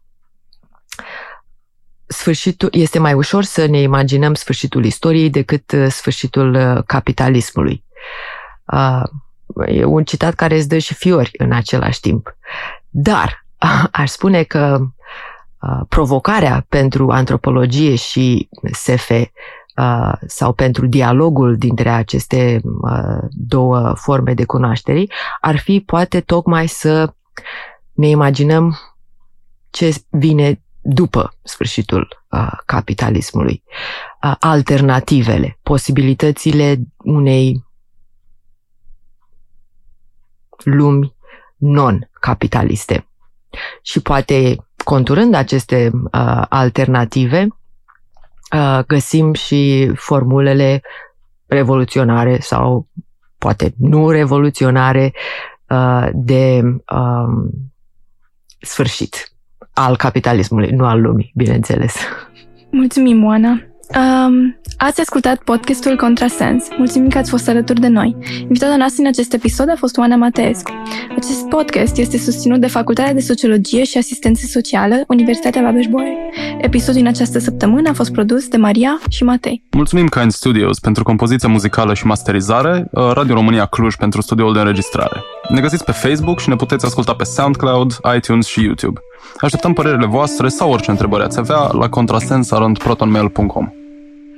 Sfârșitul, 2.05 2.69
este 2.71 2.99
mai 2.99 3.13
ușor 3.13 3.43
să 3.43 3.65
ne 3.65 3.81
imaginăm 3.81 4.33
sfârșitul 4.33 4.85
istoriei 4.85 5.29
decât 5.29 5.71
uh, 5.71 5.87
sfârșitul 5.89 6.53
uh, 6.53 6.83
capitalismului. 6.85 7.83
Uh, 8.65 9.03
E 9.67 9.83
un 9.83 10.03
citat 10.03 10.33
care 10.33 10.55
îți 10.55 10.67
dă 10.67 10.77
și 10.77 10.93
fiori 10.93 11.31
în 11.37 11.51
același 11.51 11.99
timp. 11.99 12.37
Dar 12.89 13.45
aș 13.91 14.09
spune 14.09 14.43
că 14.43 14.79
provocarea 15.87 16.65
pentru 16.69 17.09
antropologie 17.09 17.95
și 17.95 18.49
SF 18.71 19.11
sau 20.27 20.53
pentru 20.53 20.85
dialogul 20.85 21.57
dintre 21.57 21.89
aceste 21.89 22.61
două 23.29 23.93
forme 23.95 24.33
de 24.33 24.45
cunoaștere 24.45 25.05
ar 25.41 25.57
fi 25.57 25.79
poate 25.79 26.21
tocmai 26.21 26.67
să 26.67 27.13
ne 27.93 28.07
imaginăm 28.07 28.77
ce 29.69 30.03
vine 30.09 30.61
după 30.81 31.33
sfârșitul 31.43 32.25
capitalismului, 32.65 33.63
alternativele, 34.39 35.59
posibilitățile 35.61 36.79
unei 36.97 37.65
lumi 40.63 41.15
non-capitaliste. 41.55 43.07
Și 43.81 44.01
poate 44.01 44.67
conturând 44.83 45.33
aceste 45.33 45.91
uh, 45.93 46.41
alternative, 46.49 47.47
uh, 48.55 48.79
găsim 48.87 49.33
și 49.33 49.91
formulele 49.95 50.81
revoluționare 51.45 52.39
sau 52.39 52.87
poate 53.37 53.73
nu 53.77 54.09
revoluționare 54.09 55.13
uh, 55.69 56.07
de 56.13 56.61
uh, 56.93 57.51
sfârșit 58.59 59.31
al 59.73 59.97
capitalismului, 59.97 60.69
nu 60.69 60.85
al 60.85 61.01
lumii, 61.01 61.31
bineînțeles. 61.35 61.95
Mulțumim, 62.71 63.25
Oana! 63.25 63.72
Um, 63.95 64.59
ați 64.77 65.01
ascultat 65.01 65.37
podcastul 65.37 65.95
Contrasens. 65.95 66.67
Mulțumim 66.77 67.09
că 67.09 67.17
ați 67.17 67.29
fost 67.29 67.49
alături 67.49 67.79
de 67.79 67.87
noi. 67.87 68.15
Invitata 68.41 68.75
noastră 68.75 69.01
în 69.01 69.07
acest 69.07 69.33
episod 69.33 69.69
a 69.69 69.75
fost 69.77 69.97
Oana 69.97 70.15
Mateescu. 70.15 70.71
Acest 71.09 71.47
podcast 71.49 71.97
este 71.97 72.17
susținut 72.17 72.59
de 72.59 72.67
Facultatea 72.67 73.13
de 73.13 73.19
Sociologie 73.19 73.83
și 73.83 73.97
Asistență 73.97 74.45
Socială, 74.45 74.95
Universitatea 75.07 75.61
Babeș-Bolyai. 75.61 76.17
Episodul 76.57 77.01
în 77.01 77.07
această 77.07 77.39
săptămână 77.39 77.89
a 77.89 77.93
fost 77.93 78.11
produs 78.11 78.47
de 78.47 78.57
Maria 78.57 78.99
și 79.09 79.23
Matei. 79.23 79.63
Mulțumim 79.71 80.07
Kind 80.07 80.31
Studios 80.31 80.79
pentru 80.79 81.03
compoziția 81.03 81.49
muzicală 81.49 81.93
și 81.93 82.05
masterizare, 82.05 82.87
uh, 82.91 83.11
Radio 83.13 83.33
România 83.33 83.65
Cluj 83.65 83.95
pentru 83.95 84.21
studioul 84.21 84.53
de 84.53 84.59
înregistrare. 84.59 85.21
Ne 85.49 85.61
găsiți 85.61 85.83
pe 85.83 85.91
Facebook 85.91 86.39
și 86.39 86.49
ne 86.49 86.55
puteți 86.55 86.85
asculta 86.85 87.13
pe 87.13 87.23
SoundCloud, 87.23 87.99
iTunes 88.15 88.45
și 88.45 88.63
YouTube. 88.63 88.99
Așteptăm 89.39 89.73
părerile 89.73 90.05
voastre 90.05 90.47
sau 90.47 90.71
orice 90.71 90.89
întrebări 90.89 91.23
ați 91.23 91.39
avea 91.39 91.71
la 91.71 91.89
contrasens.protonmail.com 91.89 93.71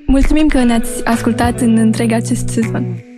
Mulțumim 0.07 0.47
că 0.47 0.63
ne-ați 0.63 1.05
ascultat 1.05 1.59
în 1.59 1.77
întreg 1.77 2.11
acest 2.11 2.47
sezon. 2.47 3.14